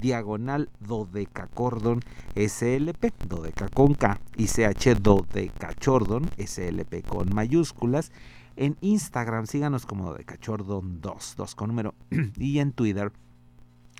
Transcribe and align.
diagonal 0.01 0.69
dodecacordon 0.79 2.01
slp, 2.35 3.13
dodeca 3.27 3.69
con 3.69 3.95
K 3.95 4.19
y 4.37 4.47
ch 4.47 4.89
dodecachordon 5.01 6.29
slp 6.37 7.01
con 7.07 7.33
mayúsculas. 7.33 8.11
En 8.57 8.77
Instagram 8.81 9.47
síganos 9.47 9.85
como 9.85 10.11
dodecachordon 10.11 11.01
2, 11.01 11.35
2 11.37 11.55
con 11.55 11.69
número 11.69 11.93
y 12.37 12.59
en 12.59 12.71
Twitter 12.71 13.11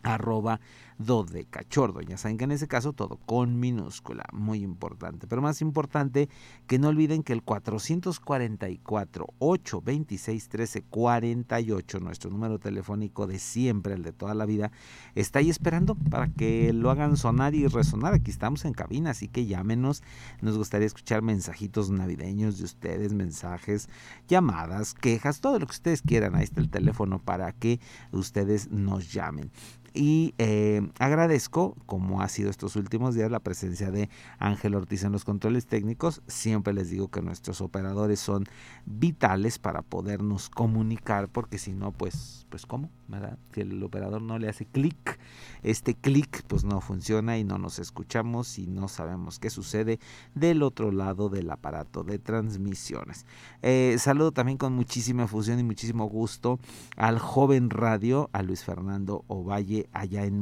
arroba 0.04 0.60
dodecachordo. 0.98 2.02
Ya 2.02 2.18
saben 2.18 2.38
que 2.38 2.46
en 2.46 2.52
ese 2.52 2.68
caso 2.68 2.94
todo 2.94 3.18
con 3.26 3.60
minúscula, 3.60 4.26
muy 4.32 4.64
importante. 4.64 5.28
Pero 5.28 5.42
más 5.42 5.62
importante 5.62 6.30
que 6.68 6.80
no 6.80 6.90
olviden 6.90 7.24
que 7.24 7.34
el 7.34 7.44
444 7.44 9.28
826 9.40 10.50
13 10.50 10.82
48, 10.84 12.00
nuestro 12.00 12.30
número 12.30 12.60
telefónico 12.60 13.28
de 13.28 13.40
siempre, 13.40 13.94
el 13.94 14.04
de 14.04 14.12
toda 14.12 14.34
la 14.34 14.46
vida, 14.46 14.72
está 15.16 15.40
ahí 15.40 15.50
esperando 15.50 15.96
para 15.96 16.28
que 16.28 16.74
lo 16.74 16.92
hagan 16.92 17.18
sonar 17.18 17.56
y 17.56 17.68
resonar. 17.68 18.14
Aquí 18.14 18.32
estamos 18.32 18.66
en 18.66 18.74
cabina, 18.74 19.12
así 19.12 19.28
que 19.28 19.46
llámenos. 19.46 20.04
Nos 20.42 20.58
gustaría 20.58 20.88
escuchar 20.88 21.22
mensajitos 21.22 21.90
navideños 21.90 22.58
de 22.58 22.66
ustedes, 22.66 23.14
mensajes, 23.14 23.90
llamadas, 24.28 24.94
quejas, 24.94 25.42
todo 25.42 25.60
lo 25.60 25.66
que 25.66 25.72
ustedes 25.72 26.02
quieran. 26.02 26.36
Ahí 26.36 26.44
está 26.44 26.62
el 26.62 26.70
teléfono 26.70 27.20
para 27.20 27.52
que 27.52 27.80
ustedes 28.12 28.72
nos 28.72 29.12
llamen. 29.12 29.52
Y 29.94 30.34
eh, 30.38 30.85
agradezco, 31.00 31.76
como 31.86 32.22
ha 32.22 32.30
sido 32.30 32.50
estos 32.50 32.76
últimos 32.76 33.16
días, 33.16 33.32
la 33.32 33.40
presencia 33.40 33.92
de 33.92 34.10
Ángel 34.40 34.76
Ortiz 34.76 35.04
en 35.04 35.12
los 35.12 35.24
controles 35.26 35.68
técnicos. 35.68 36.22
Siempre 36.28 36.74
les 36.74 36.90
digo 36.90 37.10
que 37.10 37.22
nuestros 37.22 37.62
operadores 37.62 38.20
son 38.20 38.46
vitales 38.86 39.60
para 39.60 39.82
podernos 39.82 40.50
comunicar, 40.50 41.30
porque 41.30 41.58
si 41.58 41.74
no, 41.74 41.92
pues, 41.92 42.46
pues 42.50 42.66
¿cómo? 42.66 42.90
¿verdad? 43.08 43.38
Si 43.54 43.62
el 43.62 43.82
operador 43.84 44.22
no 44.22 44.40
le 44.40 44.50
hace 44.50 44.66
clic, 44.66 45.20
este 45.64 45.94
clic 45.94 46.44
pues 46.48 46.64
no 46.64 46.82
funciona 46.82 47.38
y 47.38 47.44
no 47.44 47.58
nos 47.58 47.80
escuchamos 47.80 48.58
y 48.58 48.68
no 48.68 48.88
sabemos 48.88 49.40
qué 49.40 49.50
sucede 49.50 50.00
del 50.34 50.64
otro 50.64 50.92
lado 50.92 51.30
del 51.30 51.50
aparato 51.52 52.04
de 52.04 52.20
transmisiones. 52.20 53.26
Eh, 53.62 53.96
saludo 54.00 54.32
también 54.32 54.58
con 54.58 54.74
muchísima 54.74 55.28
fusión 55.28 55.60
y 55.60 55.64
muchísimo 55.64 56.06
gusto 56.06 56.60
al 56.96 57.20
joven 57.20 57.70
radio, 57.70 58.30
a 58.34 58.42
Luis 58.42 58.64
Fernando 58.64 59.24
Ovalle 59.28 59.88
allá 59.92 60.26
en 60.26 60.40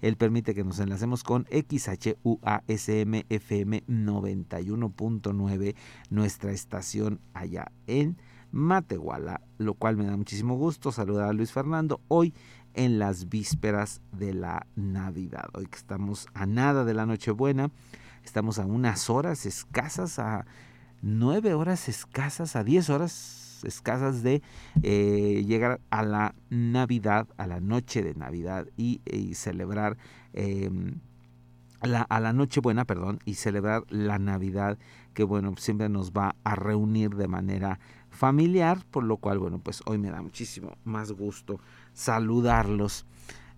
Él 0.00 0.16
permite 0.16 0.54
que 0.54 0.64
nos 0.64 0.78
enlacemos 0.78 1.22
con 1.22 1.46
XHUASM 1.50 3.22
FM 3.28 3.84
91.9, 3.86 5.74
nuestra 6.10 6.52
estación 6.52 7.20
allá 7.34 7.72
en 7.86 8.16
Matehuala, 8.52 9.40
lo 9.58 9.74
cual 9.74 9.96
me 9.96 10.04
da 10.04 10.16
muchísimo 10.16 10.56
gusto 10.56 10.92
saludar 10.92 11.28
a 11.28 11.32
Luis 11.32 11.52
Fernando 11.52 12.00
hoy 12.08 12.34
en 12.74 12.98
las 12.98 13.28
vísperas 13.28 14.00
de 14.12 14.34
la 14.34 14.66
Navidad. 14.76 15.48
Hoy 15.54 15.66
que 15.66 15.78
estamos 15.78 16.26
a 16.34 16.46
nada 16.46 16.84
de 16.84 16.94
la 16.94 17.06
Nochebuena, 17.06 17.70
estamos 18.24 18.58
a 18.58 18.66
unas 18.66 19.08
horas 19.08 19.46
escasas, 19.46 20.18
a 20.18 20.46
nueve 21.00 21.54
horas 21.54 21.88
escasas, 21.88 22.56
a 22.56 22.64
diez 22.64 22.90
horas 22.90 23.41
escasas 23.64 24.22
de 24.22 24.42
eh, 24.82 25.44
llegar 25.46 25.80
a 25.90 26.02
la 26.02 26.34
Navidad, 26.50 27.28
a 27.36 27.46
la 27.46 27.60
noche 27.60 28.02
de 28.02 28.14
Navidad 28.14 28.66
y, 28.76 29.00
celebrar 29.34 29.96
eh, 30.32 30.70
la, 31.82 32.02
a 32.02 32.20
la 32.20 32.32
Nochebuena, 32.32 32.84
perdón, 32.84 33.18
y 33.24 33.34
celebrar 33.34 33.84
la 33.88 34.18
Navidad 34.18 34.78
que 35.14 35.24
bueno, 35.24 35.54
siempre 35.56 35.88
nos 35.88 36.12
va 36.12 36.36
a 36.44 36.54
reunir 36.54 37.16
de 37.16 37.28
manera 37.28 37.78
familiar, 38.10 38.84
por 38.90 39.04
lo 39.04 39.16
cual, 39.16 39.38
bueno, 39.38 39.58
pues 39.58 39.82
hoy 39.86 39.98
me 39.98 40.10
da 40.10 40.22
muchísimo 40.22 40.76
más 40.84 41.12
gusto 41.12 41.60
saludarlos. 41.92 43.06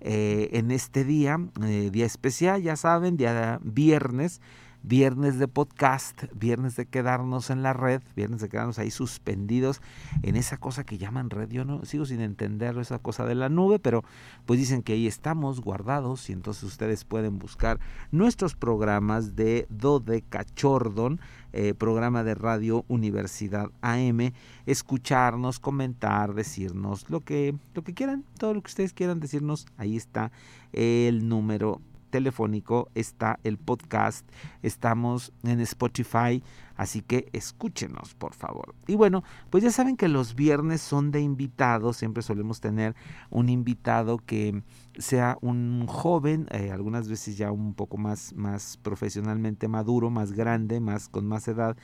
Eh, 0.00 0.50
en 0.53 0.71
este 0.71 1.04
día, 1.04 1.38
eh, 1.62 1.88
día 1.91 2.04
especial, 2.04 2.62
ya 2.62 2.76
saben, 2.76 3.16
día 3.16 3.59
viernes, 3.62 4.41
viernes 4.87 5.39
de 5.39 5.49
podcast, 5.49 6.25
viernes 6.34 6.77
de 6.77 6.84
quedarnos 6.84 7.49
en 7.49 7.62
la 7.62 7.72
red, 7.72 8.03
viernes 8.15 8.43
de 8.43 8.50
quedarnos 8.50 8.78
ahí 8.78 8.91
suspendidos 8.91 9.81
en 10.22 10.37
esa 10.37 10.59
cosa 10.59 10.84
que 10.84 10.99
llaman 10.99 11.31
red. 11.31 11.49
Yo 11.49 11.65
no 11.65 11.84
sigo 11.87 12.05
sin 12.05 12.21
entender 12.21 12.77
esa 12.77 12.99
cosa 12.99 13.25
de 13.25 13.34
la 13.34 13.49
nube, 13.49 13.78
pero 13.78 14.05
pues 14.45 14.61
dicen 14.61 14.83
que 14.83 14.93
ahí 14.93 15.06
estamos 15.06 15.62
guardados 15.62 16.28
y 16.28 16.34
entonces 16.34 16.65
ustedes 16.65 17.04
pueden 17.04 17.39
buscar 17.39 17.81
nuestros 18.13 18.54
programas 18.54 19.34
de 19.36 19.66
Dodecachordon, 19.71 21.19
eh, 21.54 21.72
programa 21.72 22.22
de 22.22 22.34
radio 22.34 22.84
Universidad 22.89 23.71
AM, 23.81 24.33
escucharnos, 24.66 25.60
comentar, 25.60 26.34
decirnos 26.34 27.09
lo 27.09 27.21
que, 27.21 27.54
lo 27.75 27.83
que 27.83 27.95
quieran, 27.95 28.25
todo 28.39 28.53
lo 28.53 28.60
que 28.60 28.69
ustedes 28.69 28.92
quieran 28.92 29.19
decirnos, 29.19 29.66
ahí 29.78 29.97
está 29.97 30.31
el 30.72 31.27
número 31.27 31.81
telefónico, 32.15 32.89
está 32.95 33.41
el 33.43 33.59
podcast, 33.59 34.25
estamos 34.63 35.33
en 35.43 35.59
Spotify, 35.59 36.45
así 36.77 37.03
que 37.03 37.28
escúchenos, 37.33 38.15
por 38.15 38.34
favor. 38.34 38.77
Y 38.87 38.95
bueno, 38.95 39.25
pues 39.51 39.65
ya 39.65 39.72
saben 39.72 39.97
que 39.97 40.07
los 40.07 40.37
viernes 40.37 40.81
son 40.81 41.11
de 41.11 41.21
invitados, 41.21 41.97
siempre 41.97 42.22
solemos 42.22 42.61
tener 42.61 42.95
un 43.31 43.49
invitado 43.49 44.19
que 44.19 44.63
sea 44.97 45.39
un 45.41 45.89
joven, 45.89 46.47
eh, 46.53 46.71
algunas 46.71 47.09
veces 47.09 47.37
ya 47.37 47.51
un 47.51 47.75
poco 47.75 47.97
más, 47.97 48.33
más 48.34 48.77
profesionalmente 48.77 49.67
maduro, 49.67 50.09
más 50.09 50.31
grande, 50.31 50.78
más 50.78 51.09
con 51.09 51.27
más 51.27 51.49
edad, 51.49 51.77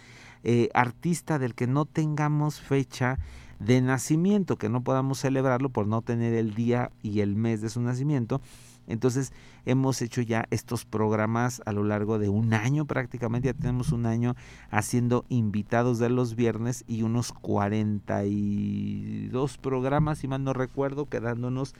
eh, 0.44 0.68
artista 0.74 1.40
del 1.40 1.56
que 1.56 1.66
no 1.66 1.86
tengamos 1.86 2.60
fecha 2.60 3.18
de 3.58 3.80
nacimiento, 3.80 4.56
que 4.56 4.68
no 4.68 4.84
podamos 4.84 5.18
celebrarlo 5.18 5.70
por 5.70 5.88
no 5.88 6.02
tener 6.02 6.34
el 6.34 6.54
día 6.54 6.92
y 7.02 7.18
el 7.18 7.34
mes 7.34 7.60
de 7.60 7.68
su 7.68 7.80
nacimiento. 7.80 8.40
Entonces 8.90 9.32
hemos 9.64 10.02
hecho 10.02 10.20
ya 10.22 10.46
estos 10.50 10.84
programas 10.84 11.62
a 11.64 11.72
lo 11.72 11.84
largo 11.84 12.18
de 12.18 12.28
un 12.28 12.52
año 12.54 12.84
prácticamente, 12.84 13.46
ya 13.48 13.54
tenemos 13.54 13.92
un 13.92 14.06
año 14.06 14.34
haciendo 14.70 15.24
invitados 15.28 15.98
de 15.98 16.10
los 16.10 16.34
viernes 16.34 16.84
y 16.86 17.02
unos 17.02 17.32
42 17.32 19.58
programas, 19.58 20.18
si 20.18 20.28
mal 20.28 20.44
no 20.44 20.52
recuerdo, 20.52 21.06
quedándonos 21.06 21.74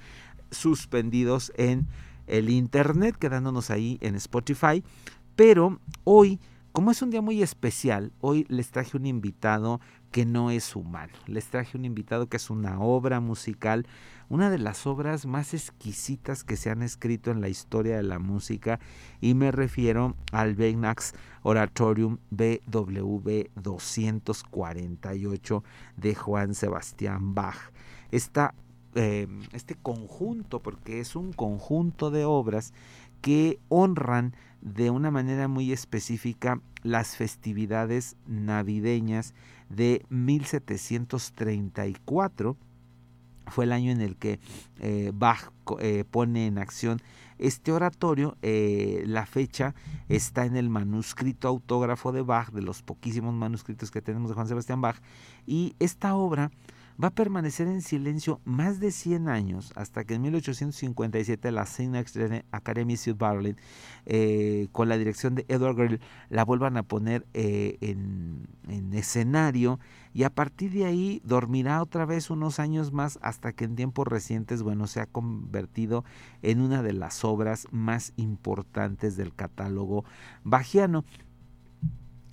suspendidos 0.50 1.52
en 1.56 1.86
el 2.26 2.50
internet, 2.50 3.16
quedándonos 3.18 3.70
ahí 3.70 3.98
en 4.00 4.14
Spotify. 4.14 4.82
Pero 5.36 5.78
hoy, 6.04 6.38
como 6.72 6.90
es 6.90 7.02
un 7.02 7.10
día 7.10 7.22
muy 7.22 7.42
especial, 7.42 8.12
hoy 8.20 8.46
les 8.48 8.70
traje 8.70 8.96
un 8.96 9.06
invitado 9.06 9.80
que 10.10 10.24
no 10.24 10.50
es 10.50 10.76
humano. 10.76 11.12
Les 11.26 11.46
traje 11.46 11.76
un 11.76 11.84
invitado 11.84 12.28
que 12.28 12.36
es 12.36 12.50
una 12.50 12.80
obra 12.80 13.20
musical, 13.20 13.86
una 14.30 14.48
de 14.48 14.56
las 14.58 14.86
obras 14.86 15.26
más 15.26 15.52
exquisitas 15.54 16.44
que 16.44 16.56
se 16.56 16.70
han 16.70 16.82
escrito 16.82 17.32
en 17.32 17.40
la 17.40 17.48
historia 17.48 17.96
de 17.96 18.04
la 18.04 18.20
música 18.20 18.78
y 19.20 19.34
me 19.34 19.50
refiero 19.50 20.14
al 20.30 20.54
Beinax 20.54 21.14
Oratorium 21.42 22.18
BWV 22.30 23.50
248 23.56 25.64
de 25.96 26.14
Juan 26.14 26.54
Sebastián 26.54 27.34
Bach. 27.34 27.72
Esta, 28.12 28.54
eh, 28.94 29.26
este 29.52 29.74
conjunto, 29.74 30.60
porque 30.60 31.00
es 31.00 31.16
un 31.16 31.32
conjunto 31.32 32.12
de 32.12 32.24
obras 32.24 32.72
que 33.20 33.58
honran 33.68 34.36
de 34.60 34.90
una 34.90 35.10
manera 35.10 35.48
muy 35.48 35.72
específica 35.72 36.60
las 36.84 37.16
festividades 37.16 38.14
navideñas 38.28 39.34
de 39.68 40.06
1734. 40.08 42.56
Fue 43.46 43.64
el 43.64 43.72
año 43.72 43.90
en 43.90 44.00
el 44.00 44.16
que 44.16 44.38
eh, 44.80 45.12
Bach 45.14 45.50
eh, 45.80 46.04
pone 46.10 46.46
en 46.46 46.58
acción 46.58 47.00
este 47.38 47.72
oratorio. 47.72 48.36
Eh, 48.42 49.02
la 49.06 49.26
fecha 49.26 49.74
está 50.08 50.44
en 50.44 50.56
el 50.56 50.68
manuscrito 50.68 51.48
autógrafo 51.48 52.12
de 52.12 52.22
Bach, 52.22 52.50
de 52.50 52.62
los 52.62 52.82
poquísimos 52.82 53.34
manuscritos 53.34 53.90
que 53.90 54.02
tenemos 54.02 54.30
de 54.30 54.34
Juan 54.34 54.48
Sebastián 54.48 54.80
Bach. 54.80 54.96
Y 55.46 55.74
esta 55.78 56.14
obra 56.14 56.50
va 57.02 57.08
a 57.08 57.14
permanecer 57.14 57.66
en 57.66 57.80
silencio 57.80 58.40
más 58.44 58.78
de 58.78 58.90
100 58.90 59.28
años 59.30 59.72
hasta 59.74 60.04
que 60.04 60.14
en 60.14 60.22
1857 60.22 61.50
la 61.50 61.62
Academy 61.62 62.42
Academy 62.50 62.94
of 62.94 63.18
Berlin, 63.18 63.56
con 64.70 64.90
la 64.90 64.98
dirección 64.98 65.34
de 65.34 65.46
Edward 65.48 65.76
Grill, 65.76 66.00
la 66.28 66.44
vuelvan 66.44 66.76
a 66.76 66.82
poner 66.82 67.26
en, 67.32 68.46
en, 68.68 68.92
escenario 68.92 69.80
y 70.12 70.24
a 70.24 70.30
partir 70.30 70.72
de 70.72 70.86
ahí 70.86 71.20
dormirá 71.24 71.82
otra 71.82 72.04
vez 72.04 72.30
unos 72.30 72.58
años 72.58 72.92
más 72.92 73.18
hasta 73.22 73.52
que 73.52 73.64
en 73.64 73.76
tiempos 73.76 74.06
recientes, 74.06 74.62
bueno, 74.62 74.86
se 74.86 75.00
ha 75.00 75.06
convertido 75.06 76.04
en 76.42 76.60
una 76.60 76.82
de 76.82 76.92
las 76.92 77.24
obras 77.24 77.68
más 77.70 78.12
importantes 78.16 79.16
del 79.16 79.34
catálogo 79.34 80.04
bajiano. 80.44 81.04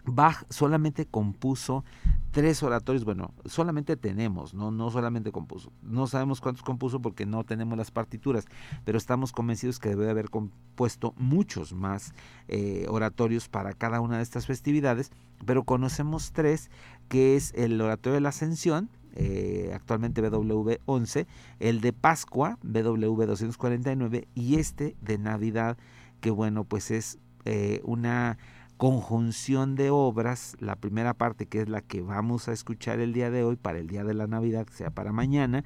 Bach 0.06 0.46
solamente 0.50 1.06
compuso 1.06 1.84
tres 2.32 2.62
oratorios, 2.62 3.04
bueno, 3.04 3.34
solamente 3.46 3.98
tenemos, 3.98 4.54
¿no? 4.54 4.72
no 4.72 4.92
solamente 4.92 5.32
compuso, 5.32 5.72
no 5.82 6.08
sabemos 6.08 6.40
cuántos 6.40 6.64
compuso 6.64 7.02
porque 7.02 7.26
no 7.26 7.44
tenemos 7.44 7.78
las 7.78 7.92
partituras, 7.92 8.46
pero 8.86 8.98
estamos 8.98 9.32
convencidos 9.32 9.80
que 9.80 9.90
debe 9.90 10.10
haber 10.10 10.30
compuesto 10.30 11.14
muchos 11.18 11.74
más 11.74 12.14
eh, 12.48 12.86
oratorios 12.90 13.50
para 13.50 13.74
cada 13.74 14.02
una 14.02 14.18
de 14.18 14.24
estas 14.24 14.46
festividades, 14.46 15.12
pero 15.46 15.64
conocemos 15.64 16.32
tres, 16.32 16.70
que 17.10 17.36
es 17.36 17.54
el 17.56 17.80
oratorio 17.80 18.16
de 18.16 18.22
la 18.22 18.30
Ascensión, 18.30 18.90
eh, 19.16 19.72
actualmente 19.74 20.22
BW 20.22 20.74
11, 20.86 21.26
el 21.60 21.82
de 21.82 21.94
Pascua, 21.94 22.60
BW 22.62 23.26
249, 23.26 24.28
y 24.36 24.56
este 24.56 24.96
de 25.02 25.18
Navidad, 25.18 25.78
que 26.20 26.30
bueno, 26.30 26.64
pues 26.64 26.92
es 26.92 27.18
eh, 27.46 27.82
una 27.84 28.38
conjunción 28.78 29.76
de 29.76 29.90
obras, 29.90 30.56
la 30.60 30.76
primera 30.76 31.16
parte 31.16 31.48
que 31.48 31.62
es 31.62 31.70
la 31.70 31.82
que 31.82 32.02
vamos 32.02 32.48
a 32.48 32.54
escuchar 32.54 33.00
el 33.00 33.12
día 33.12 33.32
de 33.32 33.44
hoy 33.44 33.56
para 33.56 33.80
el 33.80 33.88
día 33.88 34.04
de 34.04 34.14
la 34.14 34.28
Navidad, 34.28 34.68
sea 34.72 34.92
para 34.92 35.12
mañana, 35.12 35.64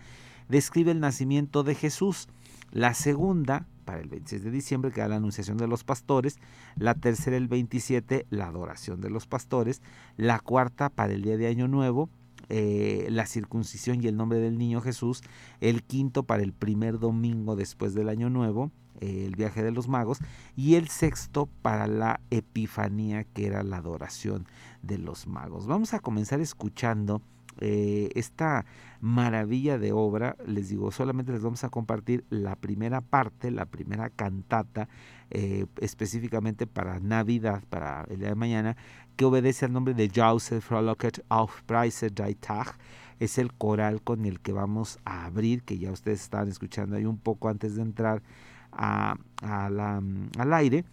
describe 0.47 0.91
el 0.91 1.01
nacimiento 1.01 1.63
de 1.63 1.75
Jesús. 1.75 2.27
La 2.71 2.93
segunda, 2.93 3.65
para 3.81 3.99
el 3.99 4.09
26 4.09 4.43
de 4.43 4.51
diciembre, 4.51 4.91
que 4.91 5.01
da 5.01 5.07
la 5.07 5.17
anunciación 5.17 5.57
de 5.57 5.67
los 5.67 5.83
pastores. 5.83 6.37
La 6.75 6.95
tercera, 6.95 7.37
el 7.37 7.47
27, 7.47 8.25
la 8.29 8.47
adoración 8.47 9.01
de 9.01 9.09
los 9.09 9.27
pastores. 9.27 9.81
La 10.17 10.39
cuarta, 10.39 10.89
para 10.89 11.13
el 11.13 11.21
día 11.21 11.37
de 11.37 11.47
Año 11.47 11.67
Nuevo, 11.67 12.09
eh, 12.49 13.07
la 13.09 13.25
circuncisión 13.25 14.03
y 14.03 14.07
el 14.07 14.17
nombre 14.17 14.39
del 14.39 14.57
niño 14.57 14.81
Jesús. 14.81 15.21
El 15.59 15.83
quinto, 15.83 16.23
para 16.23 16.43
el 16.43 16.53
primer 16.53 16.99
domingo 16.99 17.55
después 17.55 17.93
del 17.93 18.09
Año 18.09 18.29
Nuevo 18.29 18.71
el 19.01 19.35
viaje 19.35 19.63
de 19.63 19.71
los 19.71 19.87
magos, 19.87 20.19
y 20.55 20.75
el 20.75 20.87
sexto 20.87 21.49
para 21.61 21.87
la 21.87 22.21
Epifanía, 22.29 23.23
que 23.23 23.47
era 23.47 23.63
la 23.63 23.77
adoración 23.77 24.45
de 24.83 24.97
los 24.97 25.27
magos. 25.27 25.67
Vamos 25.67 25.93
a 25.93 25.99
comenzar 25.99 26.39
escuchando 26.39 27.21
eh, 27.59 28.09
esta 28.15 28.65
maravilla 29.01 29.77
de 29.77 29.91
obra, 29.91 30.37
les 30.45 30.69
digo, 30.69 30.91
solamente 30.91 31.31
les 31.31 31.41
vamos 31.41 31.63
a 31.63 31.69
compartir 31.69 32.23
la 32.29 32.55
primera 32.55 33.01
parte, 33.01 33.51
la 33.51 33.65
primera 33.65 34.09
cantata, 34.09 34.87
eh, 35.29 35.65
específicamente 35.79 36.67
para 36.67 36.99
Navidad, 36.99 37.63
para 37.69 38.05
el 38.09 38.19
día 38.19 38.29
de 38.29 38.35
mañana, 38.35 38.77
que 39.15 39.25
obedece 39.25 39.65
al 39.65 39.73
nombre 39.73 39.93
de 39.93 40.11
Joseph 40.13 40.63
Frohlocket 40.63 41.23
auf 41.29 41.61
Preise 41.63 42.09
Tag. 42.09 42.77
Es 43.19 43.37
el 43.37 43.53
coral 43.53 44.01
con 44.01 44.25
el 44.25 44.39
que 44.39 44.51
vamos 44.51 44.99
a 45.05 45.25
abrir, 45.25 45.63
que 45.63 45.77
ya 45.77 45.91
ustedes 45.91 46.21
estaban 46.21 46.49
escuchando 46.49 46.95
ahí 46.95 47.05
un 47.05 47.17
poco 47.17 47.49
antes 47.49 47.75
de 47.75 47.83
entrar 47.83 48.23
a, 48.71 49.15
al 49.41 50.53
aire 50.53 50.85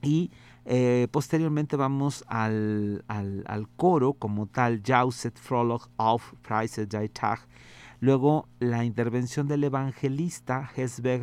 y 0.00 0.30
eh, 0.66 1.08
posteriormente 1.10 1.76
vamos 1.76 2.24
al, 2.26 3.04
al, 3.06 3.68
coro 3.76 4.14
como 4.14 4.46
tal, 4.46 4.82
Jauset 4.82 5.38
Frolog 5.38 5.88
auf 5.98 6.32
Preise 6.42 6.86
Tag. 6.86 7.40
Luego 8.00 8.48
la 8.60 8.84
intervención 8.84 9.46
del 9.46 9.64
evangelista 9.64 10.70
Hesbeg 10.74 11.22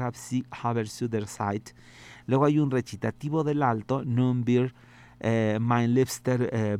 Haber 0.52 0.88
Zeit. 0.88 1.72
Luego 2.28 2.46
hay 2.46 2.60
un 2.60 2.72
recitativo 2.72 3.44
del 3.44 3.64
alto, 3.64 4.04
Nun 4.06 4.44
bir 4.44 4.74
eh, 5.20 5.58
mein 5.60 5.94
liebster 5.94 6.50
eh, 6.54 6.78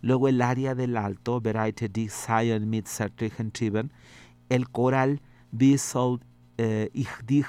Luego 0.00 0.28
el 0.28 0.42
área 0.42 0.74
del 0.74 0.96
alto, 0.96 1.40
Bereite 1.40 1.88
dich 1.88 2.12
Zion 2.12 2.68
mit 2.68 2.88
Trieben. 3.52 3.92
El 4.48 4.68
coral, 4.70 5.20
Wie 5.50 5.78
soll 5.78 6.20
ich 6.92 7.08
dich 7.26 7.46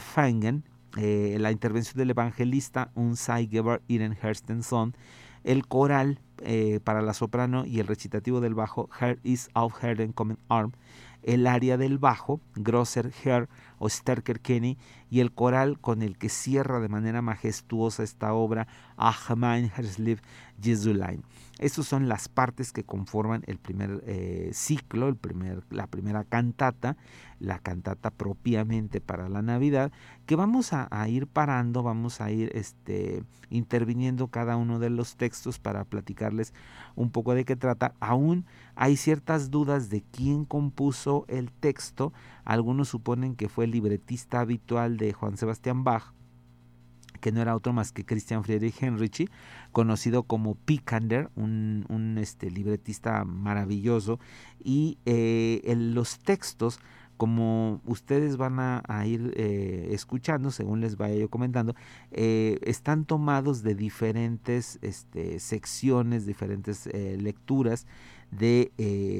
Fangen, 0.00 0.64
eh, 0.96 1.36
la 1.40 1.50
intervención 1.50 1.96
del 1.96 2.10
evangelista 2.10 2.90
Unsaigeber 2.94 3.82
Iren 3.88 4.16
Herstenson, 4.20 4.94
el 5.44 5.66
coral 5.66 6.20
eh, 6.42 6.80
para 6.84 7.02
la 7.02 7.14
soprano 7.14 7.64
y 7.64 7.80
el 7.80 7.86
recitativo 7.86 8.40
del 8.40 8.54
bajo 8.54 8.88
Her 9.00 9.18
is 9.22 9.48
auf 9.54 9.82
Herden 9.82 10.12
Common 10.12 10.38
Arm, 10.48 10.72
el 11.22 11.46
área 11.46 11.76
del 11.76 11.98
bajo 11.98 12.40
Grosser 12.54 13.12
Herr 13.24 13.48
o 13.82 13.88
Sterker 13.88 14.38
Kenny 14.38 14.78
y 15.10 15.18
el 15.18 15.32
coral 15.32 15.80
con 15.80 16.02
el 16.02 16.16
que 16.16 16.28
cierra 16.28 16.78
de 16.78 16.88
manera 16.88 17.20
majestuosa 17.20 18.04
esta 18.04 18.32
obra 18.32 18.68
Achmein 18.96 19.72
Hersliv 19.76 20.20
Jesulein. 20.62 21.24
Estas 21.58 21.86
son 21.86 22.08
las 22.08 22.28
partes 22.28 22.72
que 22.72 22.84
conforman 22.84 23.42
el 23.46 23.58
primer 23.58 24.02
eh, 24.06 24.50
ciclo, 24.52 25.08
el 25.08 25.16
primer, 25.16 25.64
la 25.70 25.86
primera 25.86 26.24
cantata, 26.24 26.96
la 27.38 27.58
cantata 27.58 28.10
propiamente 28.10 29.00
para 29.00 29.28
la 29.28 29.42
Navidad, 29.42 29.92
que 30.26 30.34
vamos 30.34 30.72
a, 30.72 30.88
ir 31.08 31.26
parando, 31.26 31.82
vamos 31.82 32.20
a 32.20 32.30
ir 32.30 32.50
este, 32.54 33.22
interviniendo 33.50 34.28
cada 34.28 34.56
uno 34.56 34.78
de 34.78 34.90
los 34.90 35.16
textos 35.16 35.58
para 35.58 35.84
platicarles 35.84 36.54
un 36.94 37.10
poco 37.10 37.34
de 37.34 37.44
qué 37.44 37.56
trata. 37.56 37.94
Aún 38.00 38.44
hay 38.74 38.96
ciertas 38.96 39.50
dudas 39.50 39.90
de 39.90 40.02
quién 40.02 40.44
compuso 40.44 41.26
el 41.28 41.52
texto. 41.52 42.12
Algunos 42.44 42.88
suponen 42.88 43.36
que 43.36 43.48
fue 43.48 43.66
libretista 43.72 44.40
habitual 44.40 44.96
de 44.96 45.12
Juan 45.12 45.36
Sebastián 45.36 45.82
Bach, 45.82 46.12
que 47.20 47.32
no 47.32 47.40
era 47.40 47.56
otro 47.56 47.72
más 47.72 47.92
que 47.92 48.04
Christian 48.04 48.44
Friedrich 48.44 48.82
Henrici, 48.82 49.28
conocido 49.70 50.24
como 50.24 50.56
Picander, 50.56 51.30
un, 51.36 51.86
un 51.88 52.18
este, 52.18 52.50
libretista 52.50 53.24
maravilloso, 53.24 54.18
y 54.62 54.98
eh, 55.06 55.62
los 55.76 56.18
textos 56.18 56.80
como 57.16 57.80
ustedes 57.86 58.36
van 58.36 58.58
a, 58.58 59.06
ir 59.06 59.32
eh, 59.36 59.90
escuchando, 59.92 60.50
según 60.50 60.80
les 60.80 60.96
vaya 60.96 61.14
yo 61.14 61.28
comentando, 61.28 61.76
eh, 62.10 62.58
están 62.62 63.04
tomados 63.04 63.62
de 63.62 63.76
diferentes 63.76 64.80
este, 64.82 65.38
secciones, 65.38 66.26
diferentes 66.26 66.86
lecturas 66.92 67.86
de 68.32 68.72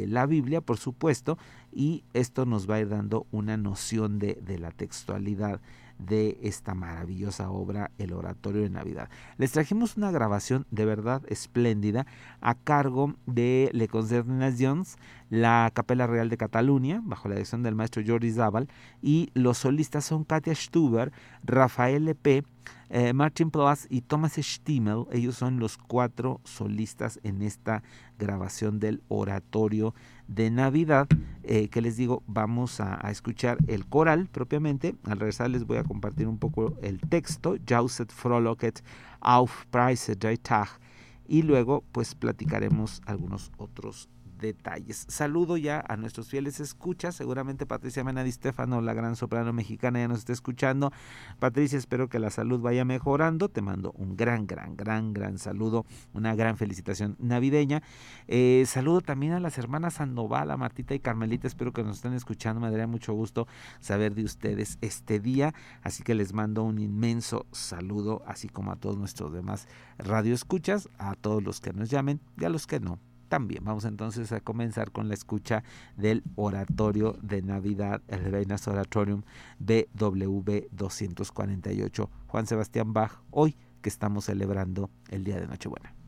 la 0.09 0.27
Biblia, 0.27 0.61
por 0.61 0.79
supuesto, 0.79 1.39
y 1.73 2.03
esto 2.13 2.45
nos 2.45 2.69
va 2.69 2.77
a 2.77 2.81
ir 2.81 2.89
dando 2.89 3.27
una 3.31 3.57
noción 3.57 4.19
de, 4.19 4.39
de 4.45 4.59
la 4.59 4.73
textualidad 4.73 5.61
de 5.99 6.39
esta 6.43 6.75
maravillosa 6.75 7.51
obra, 7.51 7.91
El 7.99 8.13
Oratorio 8.13 8.63
de 8.63 8.71
Navidad. 8.71 9.09
Les 9.39 9.53
trajimos 9.53 9.97
una 9.97 10.11
grabación 10.11 10.67
de 10.71 10.85
verdad 10.85 11.23
espléndida 11.29 12.07
a 12.41 12.55
cargo 12.55 13.15
de 13.27 13.71
Le 13.73 13.89
Concert 13.89 14.27
Nations, 14.27 14.97
la 15.31 15.71
Capela 15.73 16.07
Real 16.07 16.29
de 16.29 16.37
Cataluña, 16.37 17.01
bajo 17.05 17.29
la 17.29 17.37
dirección 17.37 17.63
del 17.63 17.75
maestro 17.75 18.03
Jordi 18.05 18.33
Zabal, 18.33 18.69
y 19.01 19.31
los 19.35 19.59
solistas 19.59 20.05
son 20.05 20.25
Katia 20.25 20.55
Stuber, 20.55 21.13
Rafael 21.45 22.15
P., 22.17 22.45
eh, 22.95 23.15
Martin 23.15 23.51
Plus 23.51 23.87
y 23.89 24.03
Thomas 24.03 24.35
Stimmel, 24.35 25.07
ellos 25.13 25.35
son 25.35 25.59
los 25.59 25.79
cuatro 25.79 26.43
solistas 26.45 27.19
en 27.23 27.41
esta 27.41 27.83
grabación 28.19 28.81
del 28.81 29.03
oratorio 29.09 29.95
de 30.29 30.51
Navidad, 30.51 31.09
eh, 31.43 31.69
que 31.69 31.81
les 31.81 31.97
digo, 31.97 32.23
vamos 32.27 32.81
a, 32.81 32.97
escuchar 33.11 33.57
el 33.67 33.87
coral 33.87 34.29
propiamente, 34.31 34.95
al 35.05 35.19
regresar 35.19 35.49
les 35.49 35.67
voy 35.67 35.79
a 35.79 35.85
compartir 35.85 36.29
un 36.29 36.37
poco 36.37 36.75
el 36.83 37.01
texto, 37.01 37.57
Jauset 37.67 38.13
Frohlocket 38.13 38.85
auf 39.21 39.65
Preise 39.71 40.15
y 41.27 41.43
luego 41.43 41.85
pues 41.93 42.15
platicaremos 42.15 43.01
algunos 43.07 43.53
otros 43.57 44.11
detalles. 44.43 45.07
Saludo 45.09 45.57
ya 45.57 45.83
a 45.89 45.97
nuestros 45.97 46.29
fieles 46.29 46.61
escuchas. 46.61 47.15
Seguramente 47.15 47.65
Patricia 47.65 48.05
Mena 48.05 48.23
Di 48.23 48.33
Stefano, 48.33 48.83
la 48.83 48.93
gran 48.93 49.17
soprano 49.17 49.55
mexicana, 49.55 50.01
ya 50.01 50.09
nos 50.09 50.19
está 50.19 50.35
escuchando. 50.35 50.93
Patricia, 51.39 51.79
espero 51.79 52.11
que 52.11 52.19
la 52.19 52.29
salud 52.29 52.61
vaya 52.61 52.85
mejorando. 52.85 53.49
Te 53.49 53.63
mando 53.63 53.93
un 53.93 54.17
gran, 54.17 54.47
gran, 54.47 54.77
gran, 54.77 55.15
gran 55.15 55.39
saludo. 55.39 55.87
Una 56.13 56.35
gran 56.35 56.59
felicitación 56.59 57.17
navideña. 57.19 57.83
Eh, 58.29 58.65
saludo 58.67 59.01
también 59.01 59.33
a 59.33 59.41
las 59.41 59.57
hermanas 59.57 59.95
Sandoval, 59.95 60.51
a 60.51 60.59
Martita 60.59 60.95
y 60.95 61.01
Carmelita. 61.01 61.47
Espero 61.47 61.73
que 61.73 61.83
nos 61.83 61.97
estén 61.97 62.13
escuchando. 62.13 62.61
Me 62.61 62.71
daría 62.71 62.87
mucho 62.87 63.15
gusto 63.15 63.47
saber 63.81 64.15
de 64.15 64.25
ustedes 64.25 64.77
este 64.83 65.21
día. 65.21 65.55
Así 65.83 66.03
que 66.03 66.15
les 66.15 66.35
mando 66.35 66.65
un 66.65 66.79
inmenso 66.79 67.47
saludo, 67.53 68.23
así 68.27 68.49
como 68.49 68.73
a 68.73 68.77
todos 68.77 68.99
nuestros 68.99 69.33
demás 69.33 69.69
radioescuchas, 69.99 70.89
a 70.99 71.15
todos 71.15 71.43
los 71.43 71.61
que 71.61 71.73
nos 71.73 71.89
llamen 71.89 72.21
y 72.37 72.45
a 72.45 72.49
los 72.49 72.67
que 72.67 72.81
no 72.81 72.99
también. 73.33 73.65
Vamos 73.65 73.87
entonces 73.87 74.31
a 74.33 74.41
comenzar 74.41 74.93
con 74.93 75.09
la 75.09 75.15
escucha 75.15 75.65
del 75.97 76.23
oratorio 76.37 77.17
de 77.23 77.41
Navidad, 77.41 78.03
el 78.09 78.31
Reinas 78.31 78.69
Oratorium 78.69 79.23
BW 79.59 80.67
248, 80.71 82.11
Juan 82.27 82.47
Sebastián 82.47 82.93
Bach, 82.93 83.23
hoy 83.31 83.57
que 83.81 83.89
estamos 83.89 84.27
celebrando 84.27 84.91
el 85.09 85.25
día 85.25 85.41
de 85.41 85.47
Nochebuena. 85.47 86.02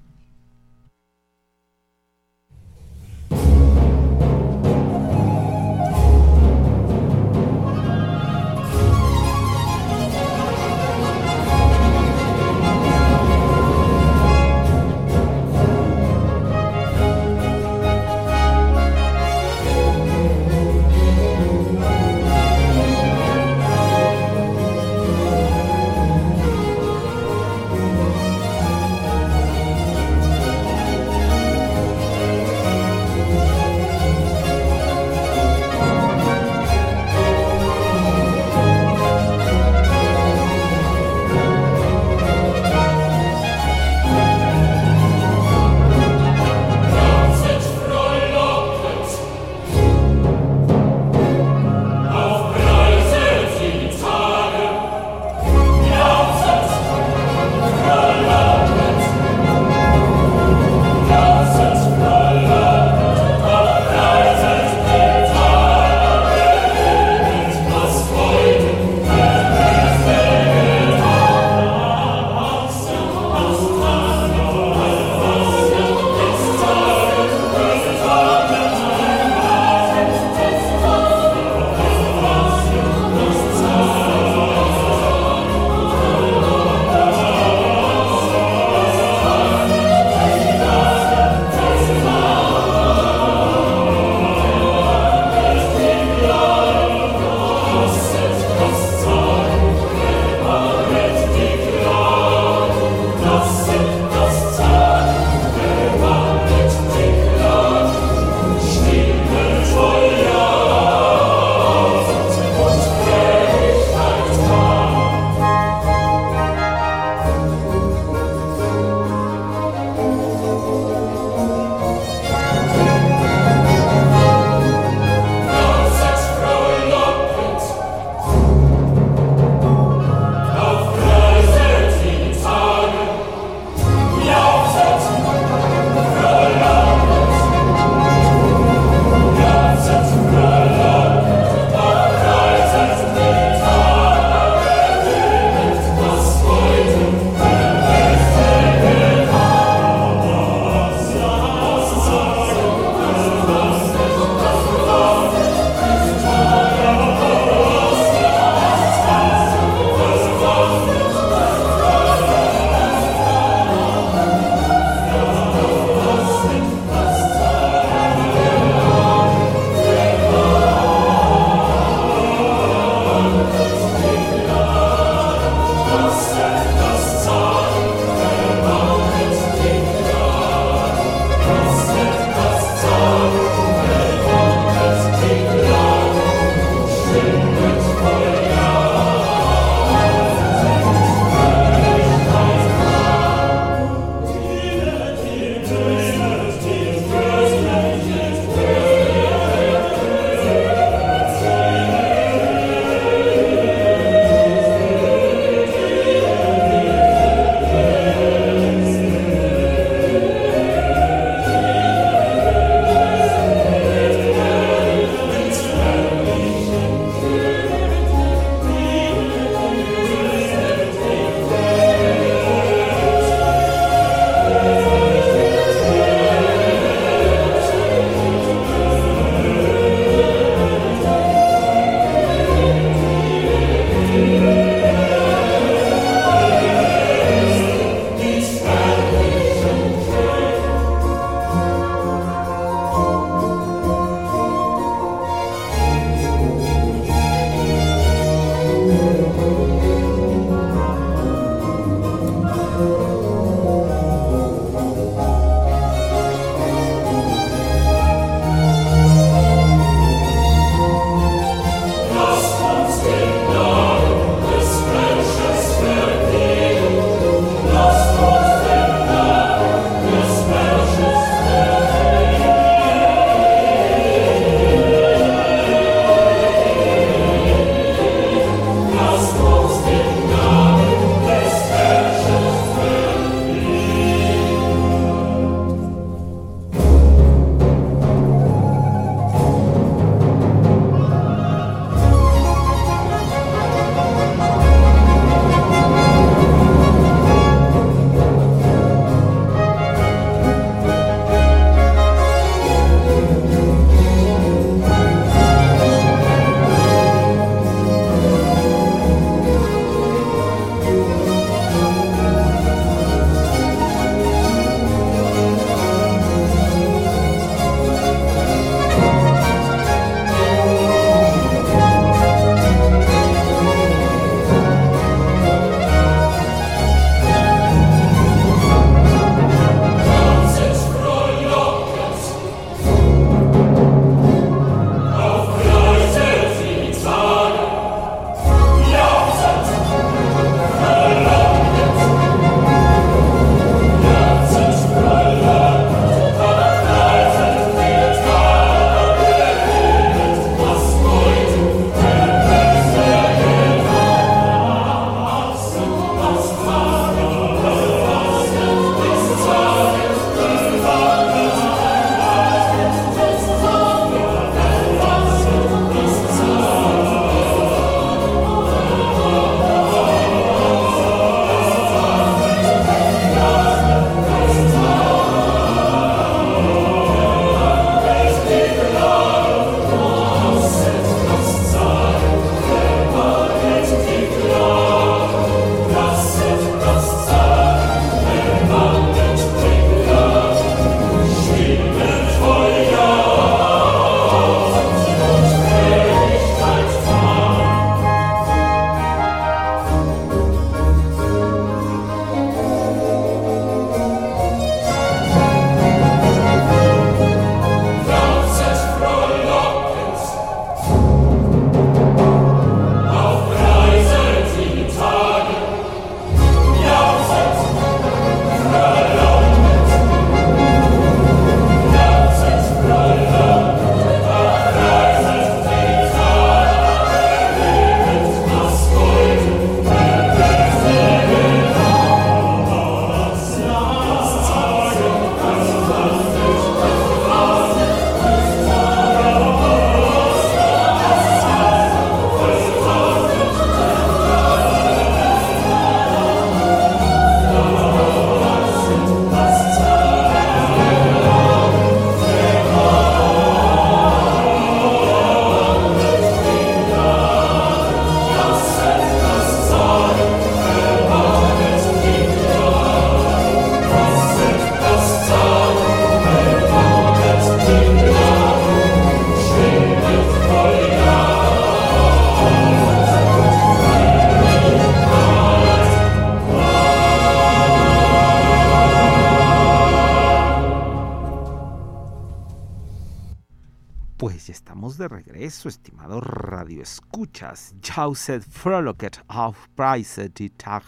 Eso, 485.55 485.69
estimado 485.69 486.21
radio 486.21 486.83
escuchas. 486.83 487.75
Jauset 487.81 488.43
frohlocket 488.43 489.23
auf 489.29 489.69
Preise 489.77 490.29
die 490.29 490.51
Tag, 490.51 490.83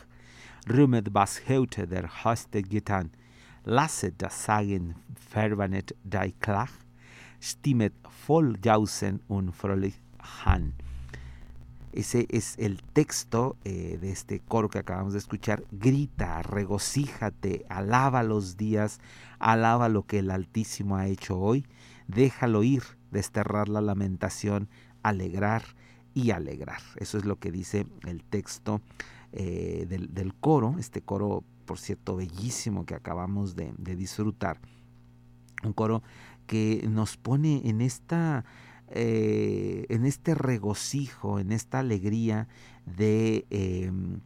rühmet 0.69 1.15
was 1.15 1.41
heute 1.49 1.87
der 1.87 2.09
Hoste 2.25 2.63
getan. 2.63 3.11
Lasset 3.65 4.15
das 4.19 4.45
Sagen 4.45 4.97
verbanet 5.15 5.95
die 6.03 6.33
Klach, 6.41 6.73
stimmet 7.41 7.93
voll 8.27 8.59
Jausen 8.61 9.21
und 9.29 9.53
fröhlich 9.53 10.01
Han. 10.45 10.75
Ese 11.93 12.27
es 12.29 12.57
el 12.59 12.83
texto 12.93 13.57
eh, 13.65 13.99
de 14.01 14.11
este 14.11 14.41
coro 14.41 14.69
que 14.69 14.81
acabamos 14.81 15.13
de 15.13 15.21
escuchar. 15.21 15.63
Grita, 15.71 16.43
regocíjate, 16.43 17.65
alaba 17.69 18.25
los 18.25 18.57
días, 18.57 18.99
alaba 19.39 19.89
lo 19.89 20.03
que 20.03 20.19
el 20.19 20.31
Altísimo 20.33 20.97
ha 20.97 21.07
hecho 21.07 21.39
hoy, 21.39 21.65
déjalo 22.09 22.65
ir, 22.65 22.83
desterrar 23.11 23.69
la 23.69 23.81
lamentación, 23.81 24.69
alegrar 25.03 25.63
y 26.15 26.31
alegrar. 26.31 26.81
Eso 26.97 27.19
es 27.19 27.25
lo 27.25 27.39
que 27.39 27.53
dice 27.53 27.87
el 28.07 28.25
texto 28.25 28.81
eh, 29.33 29.87
del, 29.89 30.35
coro, 30.35 30.77
este 30.79 31.03
coro, 31.03 31.45
por 31.67 31.79
cierto, 31.79 32.17
bellísimo 32.17 32.87
que 32.87 32.95
acabamos 32.95 33.55
de, 33.55 33.73
disfrutar. 33.77 34.59
Un 35.63 35.73
coro 35.73 36.03
que 36.47 36.87
nos 36.89 37.17
pone 37.17 37.69
en 37.69 37.81
esta... 37.81 38.45
Eh, 38.91 39.85
en 39.89 40.07
este 40.07 40.37
regocijo, 40.37 41.41
en 41.41 41.51
esta 41.51 41.81
alegría 41.81 42.47
de, 42.87 43.45
em, 43.51 44.21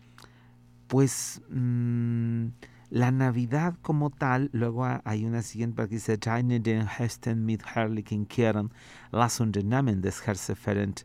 pues, 0.86 1.40
mm, 1.48 2.48
la 2.90 3.12
Navidad 3.12 3.76
como 3.82 4.10
tal, 4.10 4.50
luego 4.52 4.84
hay 5.04 5.24
una 5.24 5.42
siguiente 5.42 5.88
que 5.88 5.94
dice, 5.94 6.18
den 6.18 6.88
Hesten 6.98 7.46
mit 7.46 7.62
herrlichen 7.74 8.26
Kehren, 8.26 8.70
las 9.12 9.38
Unternehmen 9.38 10.00
des 10.02 10.20
Herzeferent, 10.26 11.02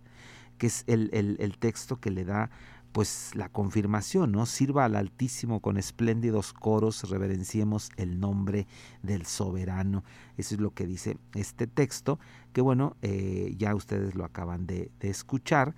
que 0.58 0.68
es 0.68 0.84
el, 0.88 1.10
el, 1.14 1.58
texto 1.60 2.00
que 2.00 2.10
le 2.10 2.26
da 2.26 2.50
pues 2.92 3.36
la 3.36 3.50
confirmación, 3.50 4.32
¿no? 4.32 4.46
Sirva 4.46 4.86
al 4.86 4.96
Altísimo 4.96 5.60
con 5.60 5.78
espléndidos 5.78 6.54
coros, 6.54 7.08
reverenciemos 7.10 7.92
el 7.98 8.20
nombre 8.20 8.68
del 9.04 9.26
soberano. 9.26 10.04
Eso 10.38 10.56
es 10.56 10.62
lo 10.62 10.74
que 10.74 10.88
dice 10.88 11.18
este 11.36 11.68
texto, 11.68 12.20
que 12.54 12.62
bueno, 12.62 12.96
eh, 13.02 13.54
ya 13.58 13.76
ustedes 13.76 14.16
lo 14.16 14.24
acaban 14.24 14.66
de 14.66 14.90
escuchar. 15.02 15.76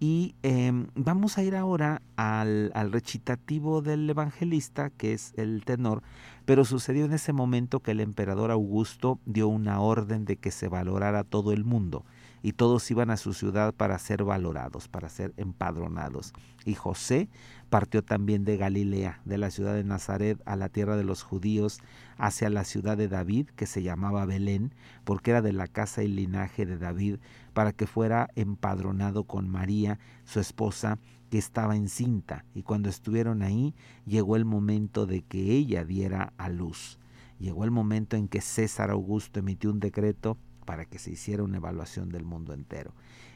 Y 0.00 0.34
em, 0.42 0.86
vamos 0.94 1.36
a 1.36 1.42
ir 1.42 1.54
ahora 1.54 2.00
al, 2.16 2.72
al, 2.74 2.90
recitativo 2.90 3.82
del 3.82 4.08
evangelista, 4.08 4.88
que 4.88 5.12
es 5.12 5.34
el 5.36 5.62
tenor, 5.64 6.02
pero 6.46 6.64
sucedió 6.64 7.04
en 7.04 7.12
ese 7.12 7.34
momento 7.34 7.80
que 7.80 7.90
el 7.90 8.00
emperador 8.00 8.50
Augusto 8.50 9.20
dio 9.26 9.46
una 9.48 9.80
orden 9.80 10.24
de 10.24 10.36
que 10.36 10.50
se 10.50 10.68
valorara 10.68 11.22
todo 11.22 11.52
el 11.52 11.64
mundo 11.64 12.04
y 12.42 12.52
todos 12.52 12.90
iban 12.90 13.10
a 13.10 13.16
su 13.16 13.34
ciudad 13.34 13.74
para 13.74 13.98
ser 13.98 14.24
valorados, 14.24 14.88
para 14.88 15.08
ser 15.08 15.32
empadronados. 15.36 16.32
Y 16.64 16.74
José 16.74 17.28
partió 17.68 18.02
también 18.02 18.44
de 18.44 18.56
Galilea, 18.56 19.20
de 19.24 19.38
la 19.38 19.50
ciudad 19.50 19.74
de 19.74 19.84
Nazaret 19.84 20.40
a 20.44 20.56
la 20.56 20.68
tierra 20.68 20.96
de 20.96 21.04
los 21.04 21.22
judíos, 21.22 21.78
hacia 22.16 22.50
la 22.50 22.64
ciudad 22.64 22.96
de 22.96 23.08
David, 23.08 23.48
que 23.56 23.66
se 23.66 23.82
llamaba 23.82 24.26
Belén, 24.26 24.74
porque 25.04 25.30
era 25.30 25.42
de 25.42 25.52
la 25.52 25.66
casa 25.66 26.02
y 26.02 26.08
linaje 26.08 26.66
de 26.66 26.78
David, 26.78 27.16
para 27.52 27.72
que 27.72 27.86
fuera 27.86 28.28
empadronado 28.34 29.24
con 29.24 29.48
María, 29.48 29.98
su 30.24 30.40
esposa, 30.40 30.98
que 31.30 31.38
estaba 31.38 31.76
encinta, 31.76 32.44
y 32.54 32.62
cuando 32.62 32.88
estuvieron 32.88 33.42
ahí, 33.42 33.74
llegó 34.04 34.34
el 34.34 34.44
momento 34.44 35.06
de 35.06 35.22
que 35.22 35.52
ella 35.52 35.84
diera 35.84 36.32
a 36.36 36.48
luz. 36.48 36.98
Llegó 37.38 37.64
el 37.64 37.70
momento 37.70 38.16
en 38.16 38.28
que 38.28 38.40
César 38.40 38.90
Augusto 38.90 39.38
emitió 39.38 39.70
un 39.70 39.80
decreto 39.80 40.36
para 40.64 40.84
que 40.84 40.98
se 40.98 41.10
hiciera 41.10 41.42
una 41.42 41.58
evaluación 41.58 42.10
del 42.10 42.24
mundo 42.24 42.52
entero. 42.52 42.92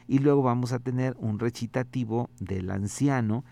Y 0.07 0.19
luego 0.19 0.43
vamos 0.43 0.71
a 0.71 0.79
tener 0.79 1.15
un 1.19 1.39
recitativo 1.39 2.29
del 2.39 2.69
anciano, 2.71 3.43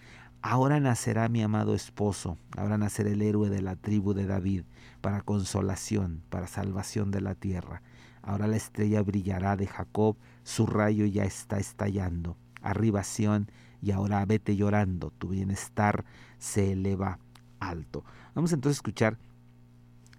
ahora 0.41 0.79
nacerá 0.79 1.29
mi 1.29 1.41
amado 1.41 1.73
esposo, 1.73 2.37
ahora 2.55 2.77
nacerá 2.77 3.09
el 3.09 3.21
héroe 3.21 3.49
de 3.49 3.61
la 3.61 3.75
tribu 3.75 4.13
de 4.13 4.25
David, 4.25 4.63
para 5.01 5.21
consolación, 5.21 6.21
para 6.29 6.47
salvación 6.47 7.11
de 7.11 7.21
la 7.21 7.35
tierra. 7.35 7.81
Ahora 8.21 8.47
la 8.47 8.55
estrella 8.55 9.01
brillará 9.01 9.57
de 9.57 9.67
Jacob, 9.67 10.15
su 10.43 10.65
rayo 10.65 11.05
ya 11.05 11.25
está 11.25 11.57
estallando. 11.57 12.37
Arriba 12.61 13.03
Sión, 13.03 13.49
y 13.81 13.91
ahora 13.91 14.25
vete 14.25 14.55
llorando, 14.55 15.11
tu 15.17 15.27
bienestar 15.29 16.05
se 16.37 16.71
eleva 16.71 17.19
alto. 17.59 18.05
Vamos 18.33 18.53
entonces 18.53 18.77
a 18.77 18.79
escuchar 18.79 19.17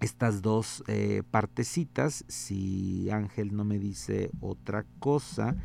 estas 0.05 0.43
dos 0.43 0.83
eh, 0.87 1.23
partecitas, 1.31 2.25
si 2.27 3.09
Ángel 3.09 3.55
no 3.55 3.65
me 3.65 3.79
dice 3.79 4.29
otra 4.39 4.85
cosa. 4.99 5.55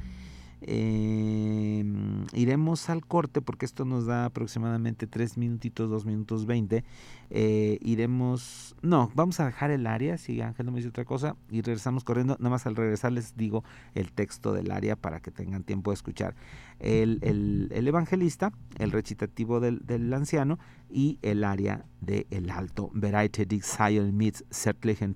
Em, 0.62 2.27
iremos 2.35 2.90
al 2.90 3.07
corte 3.07 3.40
porque 3.40 3.64
esto 3.64 3.85
nos 3.85 4.07
da 4.07 4.27
aproximadamente 4.27 5.07
3 5.07 5.38
minutitos, 5.38 5.88
2 5.88 6.05
minutos 6.05 6.46
20. 6.46 6.85
Eh, 7.31 7.79
iremos, 7.83 8.77
no, 8.83 9.11
vamos 9.14 9.40
a 9.40 9.46
dejar 9.46 9.70
el 9.70 9.87
área, 9.87 10.18
si 10.18 10.40
Ángel 10.40 10.66
no 10.66 10.73
me 10.73 10.79
dice 10.79 10.88
otra 10.88 11.05
cosa, 11.05 11.37
y 11.51 11.62
regresamos 11.62 12.05
corriendo. 12.05 12.37
Nada 12.38 12.51
más 12.51 12.66
al 12.66 12.77
regresar 12.77 13.12
les 13.12 13.37
digo 13.37 13.64
el 13.94 14.12
texto 14.12 14.53
del 14.53 14.70
área 14.70 14.96
para 14.96 15.20
que 15.20 15.31
tengan 15.31 15.62
tiempo 15.62 15.90
de 15.90 15.94
escuchar 15.94 16.35
el, 16.79 17.18
el, 17.23 17.88
evangelista, 17.88 18.53
el 18.79 18.90
recitativo 18.90 19.61
del, 19.61 19.81
del, 19.87 20.12
anciano 20.12 20.59
y 20.90 21.18
el 21.23 21.44
área 21.44 21.85
del 22.01 22.27
el 22.31 22.51
alto. 22.51 22.90
Bereite 22.92 23.46
dich 23.46 23.64
Zion 23.64 24.16
mit 24.16 24.44
zärtlichen. 24.51 25.14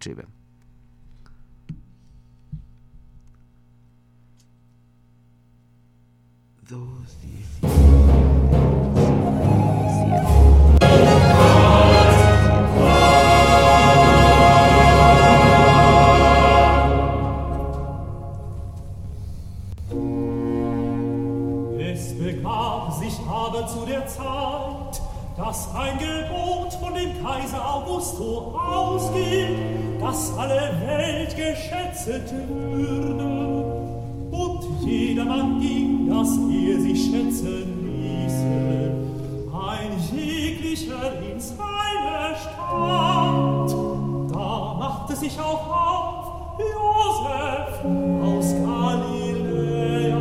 Dos, 6.68 7.16
Es 21.78 22.18
begab 22.18 22.92
sich 22.92 23.18
aber 23.28 23.66
zu 23.66 23.86
der 23.86 24.06
Zeit, 24.06 25.02
dass 25.36 25.74
ein 25.74 25.98
Gebot 25.98 26.72
von 26.74 26.94
dem 26.94 27.22
Kaiser 27.22 27.74
Augusto 27.74 28.58
ausging, 28.58 29.98
dass 30.00 30.36
alle 30.36 30.72
Welt 30.80 31.36
geschätzt 31.36 32.32
würde. 32.32 33.44
Jedermann 34.86 35.53
schätzen 37.14 37.64
ließe, 37.86 38.90
ein 39.52 39.92
jeglicher 40.12 41.12
in 41.22 41.38
seine 41.38 42.34
Stadt. 42.40 43.72
Da 44.32 44.74
machte 44.80 45.14
sich 45.14 45.38
auch 45.38 45.68
auf 45.70 46.58
Josef 46.58 47.84
aus 48.20 48.48
Galiläa, 48.66 50.18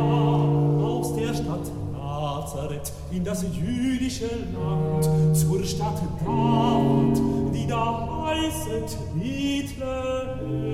aus 0.84 1.16
der 1.16 1.34
Stadt 1.34 1.66
Nazareth, 1.92 2.92
in 3.10 3.24
das 3.24 3.44
jüdische 3.52 4.30
Land, 4.54 5.04
zur 5.36 5.64
Stadt 5.64 6.00
David, 6.24 7.20
die 7.52 7.66
da 7.66 8.24
heißet 8.24 8.96
Bethlehem. 9.14 10.73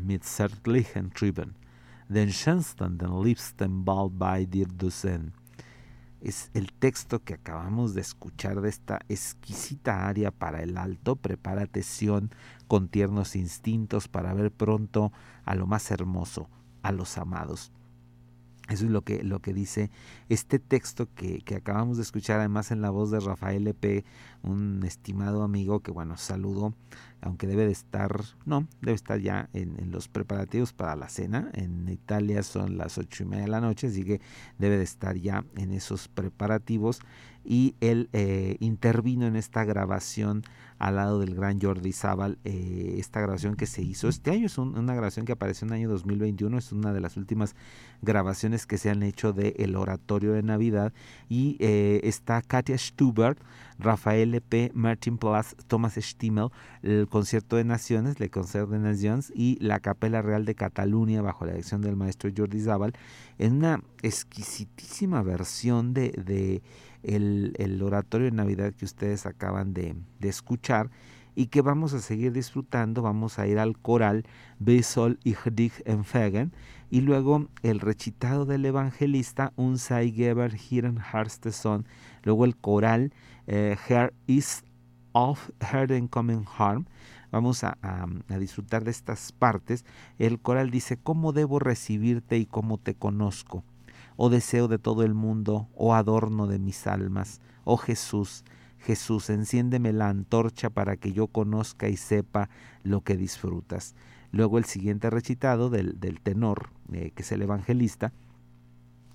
Mit 0.00 0.24
den 2.08 2.32
schönsten, 2.32 2.98
liebsten 3.22 3.84
bald 3.84 4.18
bei 4.18 4.44
dir 4.44 4.66
du. 4.66 4.90
Es 6.20 6.50
el 6.52 6.70
texto 6.72 7.20
que 7.24 7.34
acabamos 7.34 7.94
de 7.94 8.02
escuchar 8.02 8.60
de 8.60 8.68
esta 8.68 8.98
exquisita 9.08 10.06
aria 10.06 10.30
para 10.30 10.62
el 10.62 10.76
alto. 10.76 11.16
Prepárate, 11.16 11.82
Sion, 11.82 12.30
con 12.68 12.88
tiernos 12.88 13.36
instintos 13.36 14.08
para 14.08 14.34
ver 14.34 14.50
pronto 14.50 15.12
a 15.46 15.54
lo 15.54 15.66
más 15.66 15.90
hermoso, 15.90 16.50
a 16.82 16.92
los 16.92 17.16
amados. 17.16 17.72
Eso 18.70 18.84
es 18.84 18.90
lo 18.92 19.02
que, 19.02 19.24
lo 19.24 19.40
que 19.40 19.52
dice 19.52 19.90
este 20.28 20.60
texto 20.60 21.08
que, 21.16 21.40
que, 21.40 21.56
acabamos 21.56 21.96
de 21.96 22.04
escuchar, 22.04 22.38
además 22.38 22.70
en 22.70 22.80
la 22.80 22.90
voz 22.90 23.10
de 23.10 23.18
Rafael 23.18 23.74
P., 23.74 24.04
un 24.42 24.82
estimado 24.84 25.42
amigo 25.42 25.80
que, 25.80 25.90
bueno, 25.90 26.16
saludo, 26.16 26.72
aunque 27.20 27.48
debe 27.48 27.66
de 27.66 27.72
estar, 27.72 28.22
no, 28.46 28.68
debe 28.80 28.94
estar 28.94 29.18
ya 29.18 29.50
en, 29.52 29.78
en, 29.80 29.90
los 29.90 30.08
preparativos 30.08 30.72
para 30.72 30.94
la 30.94 31.08
cena. 31.08 31.50
En 31.52 31.88
Italia 31.88 32.44
son 32.44 32.78
las 32.78 32.96
ocho 32.96 33.24
y 33.24 33.26
media 33.26 33.44
de 33.44 33.50
la 33.50 33.60
noche, 33.60 33.88
así 33.88 34.04
que 34.04 34.20
debe 34.58 34.78
de 34.78 34.84
estar 34.84 35.16
ya 35.16 35.44
en 35.56 35.72
esos 35.72 36.06
preparativos. 36.06 37.00
Y 37.44 37.74
él 37.80 38.08
eh, 38.12 38.56
intervino 38.60 39.26
en 39.26 39.34
esta 39.34 39.64
grabación 39.64 40.42
al 40.80 40.96
lado 40.96 41.20
del 41.20 41.34
gran 41.34 41.60
Jordi 41.60 41.92
Zaval, 41.92 42.38
eh, 42.44 42.96
esta 42.98 43.20
grabación 43.20 43.54
que 43.54 43.66
se 43.66 43.82
hizo 43.82 44.08
este 44.08 44.30
año, 44.30 44.46
es 44.46 44.56
un, 44.56 44.76
una 44.76 44.94
grabación 44.94 45.26
que 45.26 45.32
apareció 45.32 45.66
en 45.66 45.74
el 45.74 45.80
año 45.80 45.90
2021, 45.90 46.56
es 46.56 46.72
una 46.72 46.94
de 46.94 47.00
las 47.00 47.18
últimas 47.18 47.54
grabaciones 48.00 48.66
que 48.66 48.78
se 48.78 48.88
han 48.88 49.02
hecho 49.02 49.34
de 49.34 49.54
El 49.58 49.76
Oratorio 49.76 50.32
de 50.32 50.42
Navidad. 50.42 50.94
Y 51.28 51.58
eh, 51.60 52.00
está 52.04 52.40
Katia 52.40 52.78
Stubert, 52.78 53.38
Rafael 53.80 54.40
P., 54.40 54.70
Martin 54.74 55.18
Plus, 55.18 55.56
Thomas 55.66 55.94
Stimmel, 55.94 56.48
el 56.82 57.08
Concierto 57.08 57.56
de 57.56 57.64
Naciones, 57.64 58.20
Le 58.20 58.30
Concert 58.30 58.68
de 58.68 58.78
Nations 58.78 59.32
y 59.34 59.58
la 59.60 59.80
Capela 59.80 60.22
Real 60.22 60.44
de 60.44 60.54
Cataluña 60.54 61.22
bajo 61.22 61.44
la 61.44 61.52
dirección 61.52 61.80
del 61.80 61.96
maestro 61.96 62.30
Jordi 62.36 62.60
Zaval 62.60 62.92
en 63.38 63.54
una 63.54 63.82
exquisitísima 64.02 65.22
versión 65.22 65.94
de, 65.94 66.10
de 66.10 66.62
el, 67.02 67.54
el, 67.58 67.82
oratorio 67.82 68.26
de 68.26 68.36
Navidad 68.36 68.74
que 68.74 68.84
ustedes 68.84 69.26
acaban 69.26 69.72
de, 69.72 69.96
de, 70.18 70.28
escuchar 70.28 70.90
y 71.34 71.46
que 71.46 71.62
vamos 71.62 71.94
a 71.94 72.00
seguir 72.00 72.32
disfrutando. 72.32 73.02
Vamos 73.02 73.38
a 73.38 73.46
ir 73.46 73.58
al 73.58 73.78
coral 73.78 74.24
Besol 74.58 75.18
ich 75.24 75.38
dich 75.50 75.72
empfegen 75.86 76.52
y 76.90 77.00
luego 77.00 77.46
el 77.62 77.80
recitado 77.80 78.44
del 78.44 78.66
evangelista 78.66 79.52
Un 79.56 79.78
sei 79.78 80.12
Geber 80.12 80.54
Hiren 80.54 80.98
Harsteson, 80.98 81.86
luego 82.24 82.44
el 82.44 82.56
coral 82.56 83.12
eh, 83.50 83.76
Her 83.88 84.14
is 84.28 84.62
of 85.12 85.50
Herden 85.60 86.06
Coming 86.06 86.44
Harm. 86.56 86.86
Vamos 87.32 87.64
a, 87.64 87.76
disfrutar 88.38 88.84
de 88.84 88.92
estas 88.92 89.32
partes. 89.32 89.84
El 90.18 90.40
coral 90.40 90.70
dice, 90.70 90.96
¿cómo 90.96 91.32
debo 91.32 91.58
recibirte 91.58 92.38
y 92.38 92.46
cómo 92.46 92.78
te 92.78 92.94
conozco? 92.94 93.64
oh 94.22 94.28
deseo 94.28 94.68
de 94.68 94.78
todo 94.78 95.02
el 95.02 95.14
mundo, 95.14 95.66
oh 95.74 95.94
adorno 95.94 96.46
de 96.46 96.58
mis 96.58 96.86
almas, 96.86 97.40
oh 97.64 97.78
Jesús, 97.78 98.44
Jesús, 98.78 99.30
enciéndeme 99.30 99.94
la 99.94 100.10
antorcha 100.10 100.68
para 100.68 100.96
que 100.98 101.12
yo 101.12 101.26
conozca 101.26 101.88
y 101.88 101.96
sepa 101.96 102.50
lo 102.82 103.00
que 103.00 103.16
disfrutas. 103.16 103.94
Luego 104.30 104.58
el 104.58 104.66
siguiente 104.66 105.08
recitado 105.08 105.70
del, 105.70 105.98
del 106.00 106.20
tenor, 106.20 106.68
eh, 106.92 107.12
que 107.14 107.22
es 107.22 107.32
el 107.32 107.40
evangelista, 107.40 108.12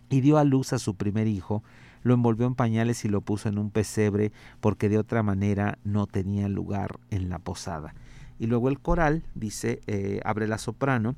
y 0.09 0.21
dio 0.21 0.39
a 0.39 0.43
luz 0.43 0.73
a 0.73 0.79
su 0.79 0.95
primer 0.95 1.27
hijo, 1.27 1.61
lo 2.05 2.13
envolvió 2.13 2.45
en 2.45 2.53
pañales 2.53 3.03
y 3.03 3.09
lo 3.09 3.21
puso 3.21 3.49
en 3.49 3.57
un 3.57 3.71
pesebre, 3.71 4.31
porque 4.61 4.89
de 4.89 4.99
otra 4.99 5.23
manera 5.23 5.79
no 5.83 6.05
tenía 6.05 6.47
lugar 6.47 6.99
en 7.09 7.29
la 7.29 7.39
posada. 7.39 7.95
Y 8.37 8.45
luego 8.45 8.69
el 8.69 8.79
coral 8.79 9.23
dice, 9.33 9.81
eh, 9.87 10.21
abre 10.23 10.47
la 10.47 10.59
soprano, 10.59 11.15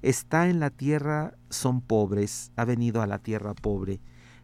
está 0.00 0.48
en 0.48 0.58
la 0.58 0.70
tierra 0.70 1.34
son 1.50 1.82
pobres, 1.82 2.52
ha 2.56 2.64
venido 2.64 3.02
a 3.02 3.06
la 3.06 3.18
tierra 3.18 3.52
pobre. 3.52 4.00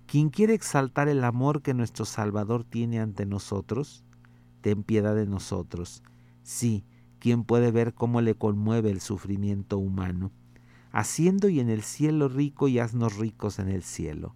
Quien 0.06 0.28
quiere 0.28 0.52
exaltar 0.52 1.08
el 1.08 1.24
amor 1.24 1.62
que 1.62 1.72
nuestro 1.72 2.04
Salvador 2.04 2.62
tiene 2.62 3.00
ante 3.00 3.24
nosotros, 3.24 4.04
ten 4.60 4.82
piedad 4.82 5.14
de 5.14 5.24
nosotros. 5.24 6.02
Sí, 6.42 6.84
quien 7.20 7.42
puede 7.42 7.70
ver 7.70 7.94
cómo 7.94 8.20
le 8.20 8.34
conmueve 8.34 8.90
el 8.90 9.00
sufrimiento 9.00 9.78
humano. 9.78 10.30
Haciendo 10.92 11.48
y 11.48 11.58
en 11.58 11.70
el 11.70 11.80
cielo 11.80 12.28
rico 12.28 12.68
y 12.68 12.80
haznos 12.80 13.16
ricos 13.16 13.58
en 13.58 13.70
el 13.70 13.82
cielo. 13.82 14.34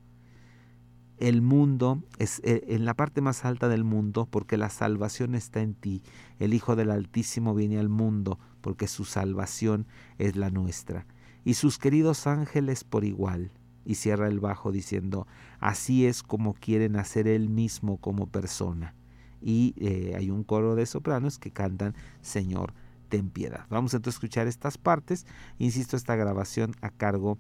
El 1.21 1.43
mundo 1.43 2.03
es 2.19 2.41
en 2.45 2.87
la 2.87 2.95
parte 2.95 3.21
más 3.21 3.45
alta 3.45 3.69
del 3.69 3.85
mundo 3.85 4.27
porque 4.31 4.57
la 4.57 4.71
salvación 4.71 5.35
está 5.35 5.61
en 5.61 5.75
ti. 5.75 6.03
El 6.39 6.55
Hijo 6.55 6.77
del 6.77 6.91
Altísimo 6.91 7.55
viene 7.55 7.79
al 7.79 7.91
mundo 7.91 8.39
porque 8.63 8.89
su 8.89 9.05
salvación 9.05 9.87
es 10.17 10.35
la 10.35 10.49
nuestra. 10.49 11.07
Y 11.45 11.55
sus 11.55 11.77
queridos 11.77 12.27
ángeles 12.27 12.85
por 12.85 13.05
igual. 13.05 13.53
Y 13.85 13.97
cierra 13.97 14.29
el 14.29 14.41
bajo 14.41 14.73
diciendo, 14.73 15.27
así 15.59 16.07
es 16.07 16.23
como 16.23 16.55
quieren 16.55 16.97
hacer 16.97 17.29
él 17.29 17.51
mismo 17.51 17.99
como 17.99 18.27
persona. 18.27 18.95
Y 19.43 19.75
eh, 19.77 20.15
hay 20.17 20.31
un 20.31 20.43
coro 20.43 20.75
de 20.75 20.87
sopranos 20.87 21.39
que 21.39 21.51
cantan, 21.51 21.95
Señor, 22.23 22.73
ten 23.11 23.29
piedad. 23.29 23.67
Vamos 23.69 23.93
entonces 23.93 24.17
a 24.17 24.19
escuchar 24.19 24.47
estas 24.47 24.79
partes. 24.79 25.27
Insisto, 25.59 25.99
esta 25.99 26.17
grabación 26.17 26.75
a 26.81 26.89
cargo 26.89 27.39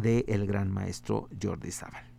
del 0.00 0.24
el 0.26 0.46
gran 0.46 0.72
maestro 0.72 1.28
Jordi 1.40 1.70
Zaval. 1.70 2.13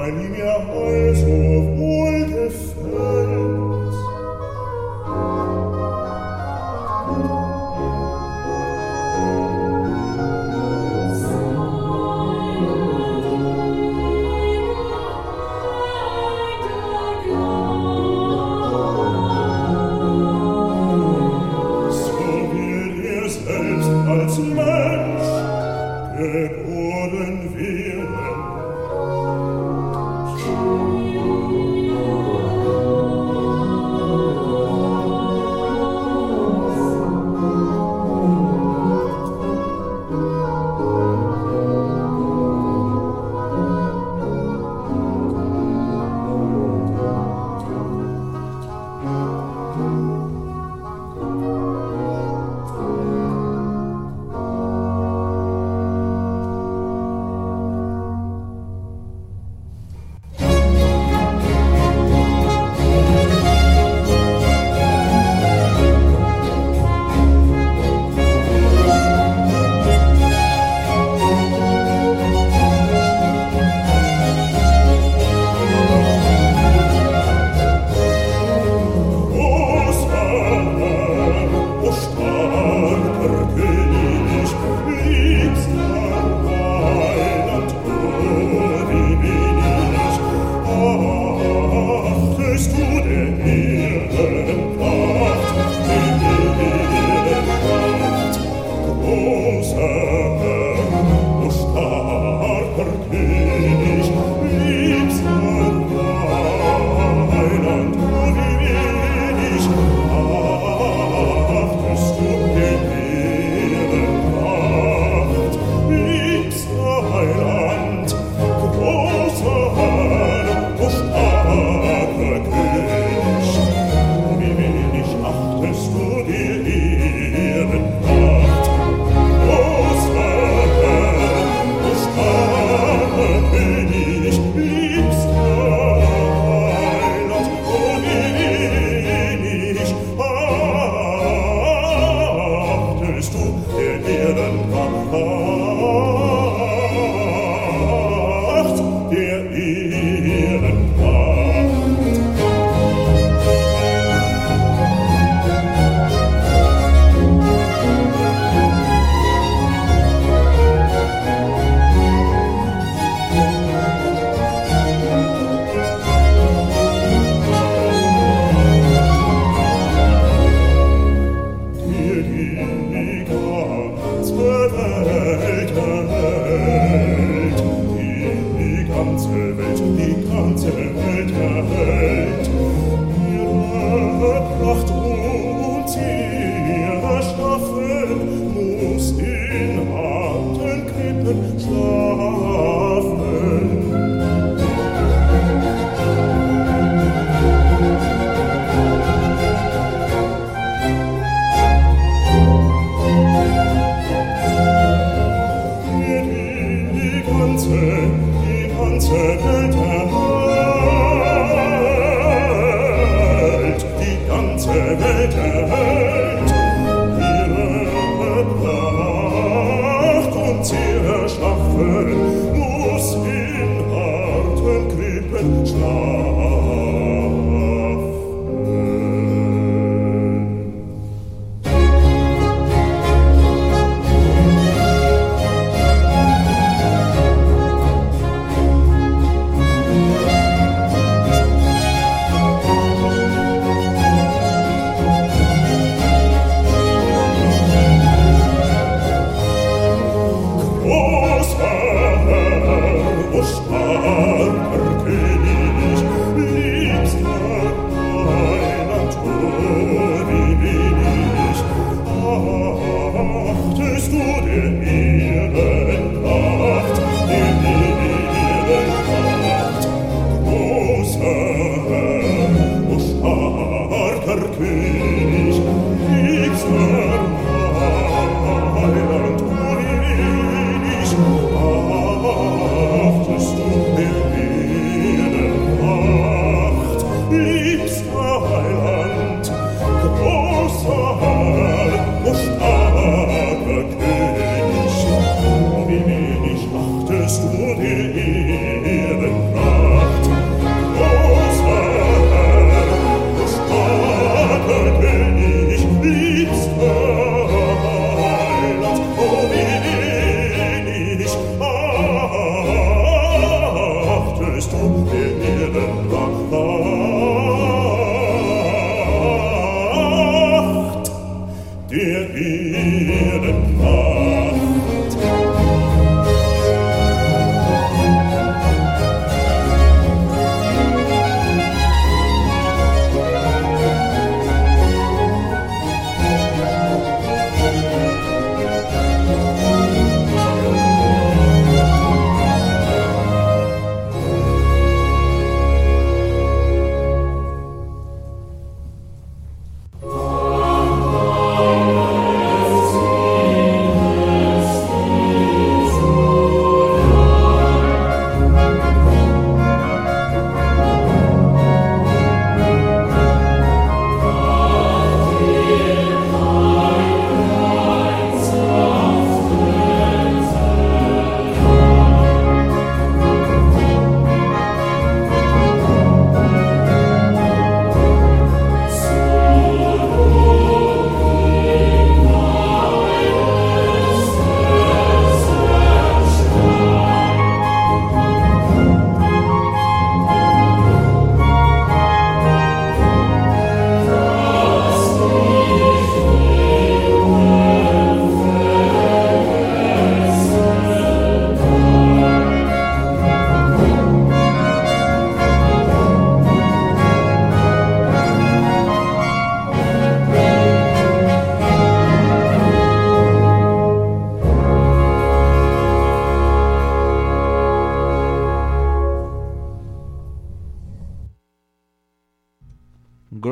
Heiliger 0.00 0.66
Holzhof, 0.72 1.49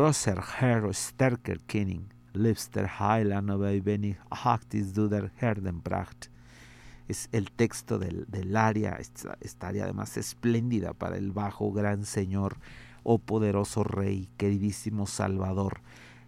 Herr 0.08 0.94
Stärker 0.94 1.58
Kenning, 1.66 2.08
Liebster 2.32 2.88
Heiland 2.98 3.50
aber 3.50 3.84
wenig 3.84 4.16
Hachtis 4.30 4.94
du 4.94 5.06
der 5.06 5.30
Herdenpracht. 5.36 6.30
Es 7.08 7.28
el 7.30 7.50
texto 7.50 7.98
del, 7.98 8.24
del 8.26 8.56
área, 8.56 8.96
esta, 8.96 9.36
esta 9.42 9.68
área 9.68 9.84
además 9.84 10.16
espléndida 10.16 10.94
para 10.94 11.18
el 11.18 11.30
bajo 11.30 11.72
gran 11.72 12.06
Señor, 12.06 12.56
oh 13.02 13.18
poderoso 13.18 13.84
Rey, 13.84 14.30
queridísimo 14.38 15.06
Salvador, 15.06 15.82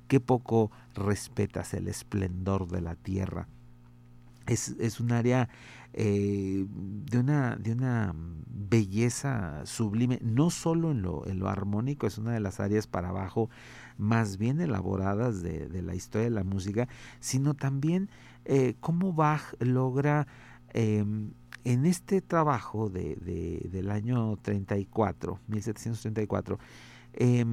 qué 0.08 0.20
poco 0.20 0.70
respetas 0.94 1.72
el 1.72 1.88
esplendor 1.88 2.68
de 2.68 2.82
la 2.82 2.96
tierra. 2.96 3.48
Es, 4.46 4.74
es 4.78 5.00
un 5.00 5.12
área 5.12 5.48
eh, 5.92 6.66
de, 6.68 7.18
una, 7.18 7.56
de 7.56 7.72
una 7.72 8.14
belleza 8.14 9.62
sublime, 9.64 10.18
no 10.22 10.50
solo 10.50 10.90
en 10.92 11.02
lo, 11.02 11.26
en 11.26 11.38
lo 11.40 11.48
armónico, 11.48 12.06
es 12.06 12.18
una 12.18 12.32
de 12.32 12.40
las 12.40 12.60
áreas 12.60 12.86
para 12.86 13.08
abajo 13.08 13.50
más 13.98 14.38
bien 14.38 14.60
elaboradas 14.60 15.42
de, 15.42 15.68
de 15.68 15.82
la 15.82 15.94
historia 15.94 16.24
de 16.24 16.34
la 16.34 16.44
música, 16.44 16.88
sino 17.20 17.54
también 17.54 18.08
eh, 18.44 18.74
cómo 18.80 19.12
Bach 19.12 19.54
logra 19.60 20.26
eh, 20.72 21.04
en 21.64 21.86
este 21.86 22.22
trabajo 22.22 22.88
de, 22.88 23.16
de, 23.16 23.68
del 23.70 23.90
año 23.90 24.38
34, 24.42 25.40
1734, 25.48 26.58
eh, 27.14 27.44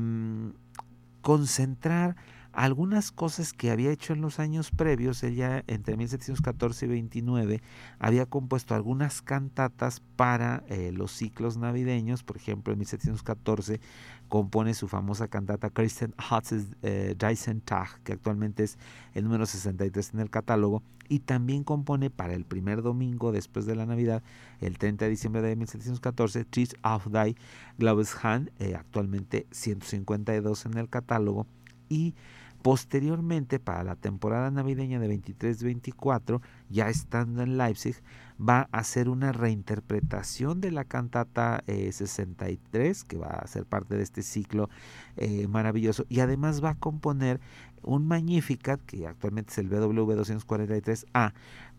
concentrar 1.21 2.15
algunas 2.57 3.11
cosas 3.11 3.53
que 3.53 3.69
había 3.69 3.91
hecho 3.91 4.13
en 4.13 4.21
los 4.21 4.39
años 4.39 4.71
previos, 4.71 5.21
ella 5.21 5.63
entre 5.67 5.95
1714 5.95 6.87
y 6.87 6.89
29 6.89 7.61
había 7.99 8.25
compuesto 8.25 8.73
algunas 8.73 9.21
cantatas 9.21 10.01
para 10.15 10.63
eh, 10.67 10.91
los 10.91 11.11
ciclos 11.11 11.57
navideños, 11.57 12.23
por 12.23 12.37
ejemplo 12.37 12.73
en 12.73 12.79
1714 12.79 13.79
compone 14.27 14.73
su 14.73 14.87
famosa 14.87 15.27
cantata 15.27 15.69
Christian 15.69 16.15
Hatzes 16.17 16.65
eh, 16.81 17.15
Tag, 17.63 18.01
que 18.03 18.13
actualmente 18.13 18.63
es 18.63 18.79
el 19.13 19.25
número 19.25 19.45
63 19.45 20.15
en 20.15 20.19
el 20.19 20.31
catálogo, 20.31 20.81
y 21.09 21.19
también 21.19 21.63
compone 21.63 22.09
para 22.09 22.33
el 22.33 22.43
primer 22.43 22.81
domingo 22.81 23.31
después 23.31 23.67
de 23.67 23.75
la 23.75 23.85
Navidad, 23.85 24.23
el 24.61 24.79
30 24.79 25.05
de 25.05 25.11
diciembre 25.11 25.43
de 25.43 25.55
1714, 25.55 26.43
Tris 26.45 26.75
auf 26.81 27.05
die 27.05 27.35
Glaubeshand, 27.77 28.49
eh, 28.57 28.73
actualmente 28.73 29.45
152 29.51 30.65
en 30.65 30.77
el 30.79 30.89
catálogo, 30.89 31.45
y 31.89 32.15
Posteriormente, 32.61 33.59
para 33.59 33.83
la 33.83 33.95
temporada 33.95 34.51
navideña 34.51 34.99
de 34.99 35.09
23-24, 35.09 36.41
ya 36.69 36.89
estando 36.89 37.41
en 37.41 37.57
Leipzig, 37.57 37.95
va 38.39 38.67
a 38.71 38.79
hacer 38.79 39.09
una 39.09 39.31
reinterpretación 39.31 40.61
de 40.61 40.71
la 40.71 40.83
cantata 40.83 41.63
63, 41.67 43.01
eh, 43.01 43.05
que 43.07 43.17
va 43.17 43.27
a 43.27 43.47
ser 43.47 43.65
parte 43.65 43.95
de 43.95 44.03
este 44.03 44.21
ciclo 44.21 44.69
eh, 45.15 45.47
maravilloso, 45.47 46.05
y 46.09 46.19
además 46.19 46.63
va 46.63 46.71
a 46.71 46.75
componer 46.75 47.39
un 47.83 48.07
Magnificat, 48.07 48.81
que 48.81 49.07
actualmente 49.07 49.51
es 49.51 49.57
el 49.59 49.69
BW 49.69 50.11
243A, 50.13 51.33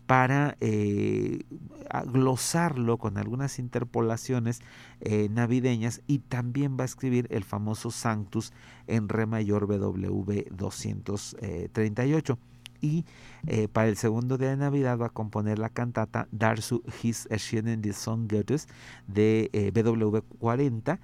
para 0.09 0.57
eh, 0.59 1.43
glosarlo 2.07 2.97
con 2.97 3.19
algunas 3.19 3.59
interpolaciones 3.59 4.59
eh, 5.01 5.29
navideñas 5.29 6.01
y 6.07 6.17
también 6.17 6.77
va 6.79 6.81
a 6.81 6.85
escribir 6.85 7.27
el 7.29 7.43
famoso 7.43 7.91
Sanctus 7.91 8.51
en 8.87 9.07
Re 9.07 9.27
mayor 9.27 9.67
BW 9.67 10.45
238 10.49 12.39
y 12.81 13.05
eh, 13.45 13.67
para 13.67 13.87
el 13.87 13.97
segundo 13.97 14.39
día 14.39 14.49
de 14.49 14.57
Navidad 14.57 14.97
va 14.97 15.05
a 15.05 15.09
componer 15.09 15.59
la 15.59 15.69
cantata 15.69 16.27
Darsu 16.31 16.81
His 17.03 17.27
Erschienen 17.29 17.83
die 17.83 17.93
Song 17.93 18.27
Goethes 18.27 18.67
de 19.05 19.51
eh, 19.53 19.69
BW 19.69 20.21
40 20.39 20.99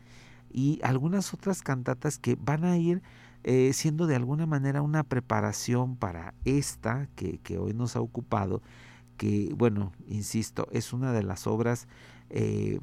y 0.51 0.79
algunas 0.81 1.31
otras 1.31 1.61
cantatas 1.61 2.17
que 2.17 2.39
van 2.41 2.63
a 2.63 2.75
ir 2.79 3.03
eh, 3.43 3.71
siendo 3.73 4.07
de 4.07 4.15
alguna 4.15 4.47
manera 4.47 4.81
una 4.81 5.03
preparación 5.03 5.95
para 5.95 6.33
esta 6.43 7.07
que, 7.15 7.37
que 7.37 7.59
hoy 7.59 7.75
nos 7.75 7.95
ha 7.95 8.01
ocupado 8.01 8.63
que, 9.17 9.53
bueno, 9.55 9.91
insisto, 10.07 10.67
es 10.71 10.93
una 10.93 11.11
de 11.11 11.23
las 11.23 11.47
obras 11.47 11.87
eh, 12.29 12.79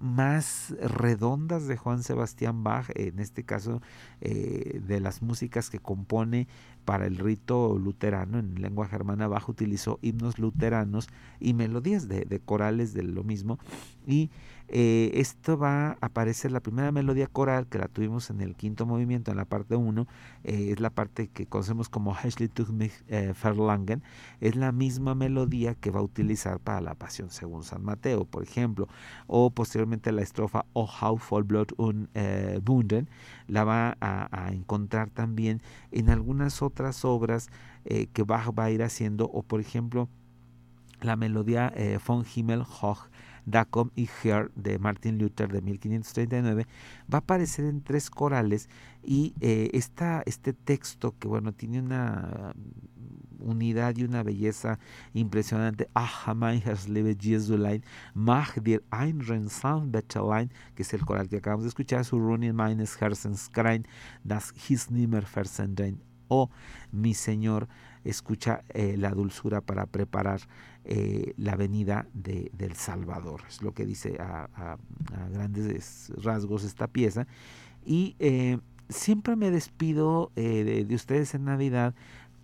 más 0.00 0.74
redondas 0.80 1.66
de 1.66 1.76
Juan 1.76 2.02
Sebastián 2.02 2.62
Bach, 2.62 2.90
en 2.94 3.20
este 3.20 3.44
caso 3.44 3.80
eh, 4.20 4.80
de 4.86 5.00
las 5.00 5.22
músicas 5.22 5.70
que 5.70 5.78
compone 5.78 6.46
para 6.84 7.06
el 7.06 7.16
rito 7.16 7.78
luterano 7.78 8.38
en 8.38 8.60
lengua 8.60 8.86
germana 8.86 9.28
baja 9.28 9.50
utilizó 9.50 9.98
himnos 10.02 10.38
luteranos 10.38 11.08
y 11.40 11.54
melodías 11.54 12.06
de, 12.08 12.26
de 12.26 12.40
corales 12.40 12.92
de 12.92 13.02
lo 13.02 13.24
mismo. 13.24 13.58
Y 14.06 14.30
eh, 14.68 15.10
esto 15.14 15.58
va 15.58 15.90
a 15.90 15.96
aparecer 16.00 16.50
la 16.50 16.60
primera 16.60 16.90
melodía 16.90 17.26
coral 17.26 17.66
que 17.66 17.78
la 17.78 17.88
tuvimos 17.88 18.30
en 18.30 18.40
el 18.40 18.56
quinto 18.56 18.86
movimiento, 18.86 19.30
en 19.30 19.36
la 19.36 19.44
parte 19.44 19.76
1, 19.76 20.06
eh, 20.42 20.70
es 20.72 20.80
la 20.80 20.90
parte 20.90 21.28
que 21.28 21.46
conocemos 21.46 21.88
como 21.90 22.16
Heschlich 22.16 22.68
mich 22.70 22.92
eh, 23.08 23.34
Verlangen, 23.42 24.02
es 24.40 24.56
la 24.56 24.72
misma 24.72 25.14
melodía 25.14 25.74
que 25.74 25.90
va 25.90 26.00
a 26.00 26.02
utilizar 26.02 26.60
para 26.60 26.80
la 26.80 26.94
Pasión 26.94 27.30
según 27.30 27.62
San 27.62 27.84
Mateo, 27.84 28.24
por 28.24 28.42
ejemplo, 28.42 28.88
o 29.26 29.50
posteriormente 29.50 30.12
la 30.12 30.22
estrofa 30.22 30.64
O 30.72 30.86
how 30.86 31.18
voll 31.18 31.44
Blut 31.44 31.72
und 31.76 32.08
Bunden, 32.62 33.08
la 33.46 33.64
va 33.64 33.96
a, 34.00 34.50
encontrar 34.52 35.10
también 35.10 35.60
en 35.90 36.08
algunas 36.10 36.62
otras 36.62 37.04
obras 37.04 37.48
que 37.84 38.22
Bach 38.22 38.50
va 38.58 38.64
a 38.64 38.70
ir 38.70 38.82
haciendo, 38.82 39.26
o 39.26 39.42
por 39.42 39.60
ejemplo, 39.60 40.08
la 41.00 41.16
melodía 41.16 41.72
von 42.06 42.24
Himmel 42.34 42.62
hoch 42.62 43.08
Dacom 43.46 43.90
y 43.94 44.08
Her 44.22 44.50
de 44.54 44.78
Martin 44.78 45.18
Luther 45.18 45.52
de 45.52 45.60
1539 45.60 46.66
va 47.12 47.18
a 47.18 47.20
aparecer 47.20 47.64
en 47.64 47.82
tres 47.82 48.10
corales 48.10 48.68
y 49.02 49.34
eh, 49.40 49.70
este 49.72 50.52
texto 50.52 51.14
que 51.18 51.28
bueno 51.28 51.52
tiene 51.52 51.80
una 51.80 52.54
unidad 53.38 53.96
y 53.96 54.04
una 54.04 54.22
belleza 54.22 54.78
impresionante 55.12 55.88
que 60.74 60.82
es 60.82 60.94
el 60.94 61.04
coral 61.04 61.28
que 61.28 61.36
acabamos 61.36 61.64
de 61.64 61.68
escuchar 61.68 62.04
su 62.04 62.18
Running 62.18 62.54
meines 62.54 63.00
Herzens 63.00 63.48
Krein 63.50 63.86
das 64.22 64.52
his 64.68 64.90
nimmer 64.90 65.24
oh 66.34 66.50
mi 66.92 67.14
Señor 67.14 67.68
escucha 68.04 68.62
eh, 68.68 68.96
la 68.96 69.10
dulzura 69.10 69.60
para 69.60 69.86
preparar 69.86 70.40
eh, 70.84 71.32
la 71.36 71.56
venida 71.56 72.06
de, 72.12 72.50
del 72.56 72.74
Salvador. 72.74 73.42
Es 73.48 73.62
lo 73.62 73.72
que 73.72 73.86
dice 73.86 74.16
a, 74.20 74.76
grandes 75.32 76.12
rasgos 76.22 76.64
esta 76.64 76.86
pieza. 76.86 77.26
Y 77.84 78.14
eh, 78.18 78.58
siempre 78.88 79.36
me 79.36 79.50
despido 79.50 80.30
de, 80.34 80.84
de, 80.84 80.94
ustedes 80.94 81.34
en 81.34 81.44
Navidad 81.44 81.94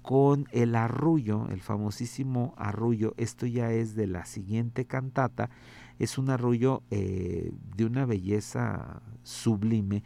con 0.03 0.49
el 0.51 0.75
arrullo, 0.75 1.49
el 1.51 1.61
famosísimo 1.61 2.55
arrullo. 2.57 3.15
Esto 3.19 3.47
ya 3.47 3.71
es 3.71 3.95
de 3.95 4.07
la 4.07 4.25
siguiente 4.25 4.87
cantata. 4.87 5.51
Es 5.99 6.17
un 6.17 6.31
arrullo 6.31 6.83
de 6.89 7.85
una 7.85 8.07
belleza 8.07 9.03
sublime 9.23 10.03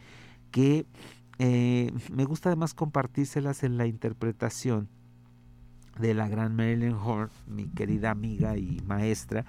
que 0.51 0.85
me 1.37 2.25
gusta 2.25 2.49
además 2.49 2.73
compartírselas 2.73 3.63
en 3.63 3.77
la 3.77 3.87
interpretación 3.87 4.89
de 5.99 6.13
la 6.13 6.27
gran 6.27 6.55
Marilyn 6.55 6.93
Horn, 6.93 7.29
mi 7.47 7.67
querida 7.67 8.11
amiga 8.11 8.57
y 8.57 8.81
maestra. 8.85 9.45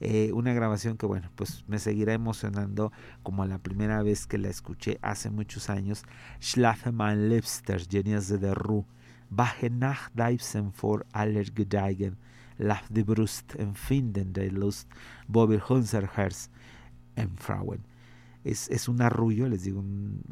Eh, 0.00 0.30
una 0.32 0.52
grabación 0.52 0.96
que, 0.96 1.06
bueno, 1.06 1.28
pues 1.34 1.64
me 1.66 1.78
seguirá 1.78 2.12
emocionando 2.12 2.92
como 3.22 3.44
la 3.46 3.58
primera 3.58 4.02
vez 4.02 4.26
que 4.26 4.38
la 4.38 4.48
escuché 4.48 4.98
hace 5.02 5.30
muchos 5.30 5.70
años. 5.70 6.04
Schlafe 6.40 6.92
mein 6.92 7.28
Liebster, 7.28 7.84
Genias 7.88 8.28
de 8.28 8.54
Ruhe. 8.54 8.84
Wache 9.30 9.70
nach 9.70 10.10
Deibsen 10.14 10.72
vor 10.72 11.04
aller 11.12 11.52
Gedeigen. 11.52 12.16
Laf 12.58 12.88
die 12.88 13.04
Brust, 13.04 13.54
empfinden 13.56 14.32
der 14.32 14.50
Lust, 14.50 14.88
Bobby 15.28 15.60
unser 15.68 16.08
Herz, 16.16 16.50
Frauen. 17.36 17.84
Es, 18.44 18.70
es 18.70 18.88
un 18.88 19.02
arrullo, 19.02 19.48
les 19.48 19.64
digo, 19.64 19.84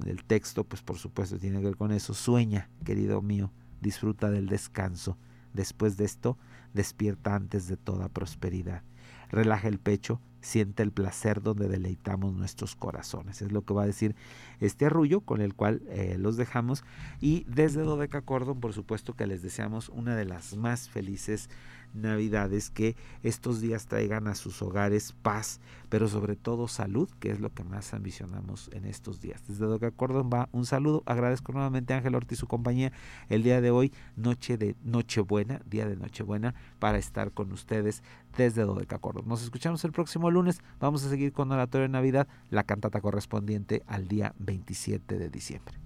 el 0.06 0.24
texto, 0.24 0.64
pues 0.64 0.82
por 0.82 0.98
supuesto 0.98 1.38
tiene 1.38 1.58
que 1.60 1.66
ver 1.66 1.76
con 1.76 1.92
eso. 1.92 2.14
Sueña, 2.14 2.70
querido 2.84 3.20
mío, 3.22 3.52
disfruta 3.80 4.30
del 4.30 4.48
descanso 4.48 5.18
Después 5.56 5.96
de 5.96 6.04
esto, 6.04 6.36
despierta 6.74 7.34
antes 7.34 7.66
de 7.66 7.78
toda 7.78 8.10
prosperidad. 8.10 8.82
Relaja 9.30 9.68
el 9.68 9.78
pecho, 9.78 10.20
siente 10.42 10.82
el 10.82 10.92
placer 10.92 11.40
donde 11.40 11.66
deleitamos 11.66 12.34
nuestros 12.34 12.76
corazones. 12.76 13.40
Es 13.40 13.50
lo 13.52 13.62
que 13.62 13.72
va 13.72 13.84
a 13.84 13.86
decir 13.86 14.14
este 14.60 14.84
arrullo 14.84 15.22
con 15.22 15.40
el 15.40 15.54
cual 15.54 15.82
eh, 15.88 16.16
los 16.18 16.36
dejamos. 16.36 16.84
Y 17.22 17.44
desde 17.48 17.80
Dodeca 17.80 18.20
Cordon, 18.20 18.60
por 18.60 18.74
supuesto 18.74 19.14
que 19.14 19.26
les 19.26 19.40
deseamos 19.40 19.88
una 19.88 20.14
de 20.14 20.26
las 20.26 20.54
más 20.58 20.90
felices 20.90 21.48
navidades, 21.96 22.70
que 22.70 22.96
estos 23.22 23.60
días 23.60 23.86
traigan 23.86 24.28
a 24.28 24.34
sus 24.34 24.62
hogares 24.62 25.14
paz, 25.22 25.60
pero 25.88 26.08
sobre 26.08 26.36
todo 26.36 26.68
salud, 26.68 27.08
que 27.20 27.30
es 27.30 27.40
lo 27.40 27.52
que 27.52 27.64
más 27.64 27.94
ambicionamos 27.94 28.70
en 28.72 28.84
estos 28.84 29.20
días. 29.20 29.42
Desde 29.46 29.66
Doca 29.66 29.90
Cordon 29.90 30.30
va 30.32 30.48
un 30.52 30.66
saludo, 30.66 31.02
agradezco 31.06 31.52
nuevamente 31.52 31.94
a 31.94 31.98
Ángel 31.98 32.14
Ortiz 32.14 32.38
su 32.38 32.46
compañía 32.46 32.92
el 33.28 33.42
día 33.42 33.60
de 33.60 33.70
hoy, 33.70 33.92
noche 34.16 34.56
de 34.56 34.76
Nochebuena, 34.84 35.60
día 35.66 35.86
de 35.86 35.96
Nochebuena, 35.96 36.54
para 36.78 36.98
estar 36.98 37.32
con 37.32 37.52
ustedes 37.52 38.02
desde 38.36 38.62
Dodeca 38.62 38.98
Cordon. 38.98 39.26
Nos 39.26 39.42
escuchamos 39.42 39.84
el 39.84 39.92
próximo 39.92 40.30
lunes, 40.30 40.60
vamos 40.80 41.04
a 41.04 41.08
seguir 41.08 41.32
con 41.32 41.50
Oratorio 41.50 41.88
de 41.88 41.92
Navidad, 41.92 42.28
la 42.50 42.64
cantata 42.64 43.00
correspondiente 43.00 43.82
al 43.86 44.08
día 44.08 44.34
27 44.38 45.18
de 45.18 45.30
diciembre. 45.30 45.85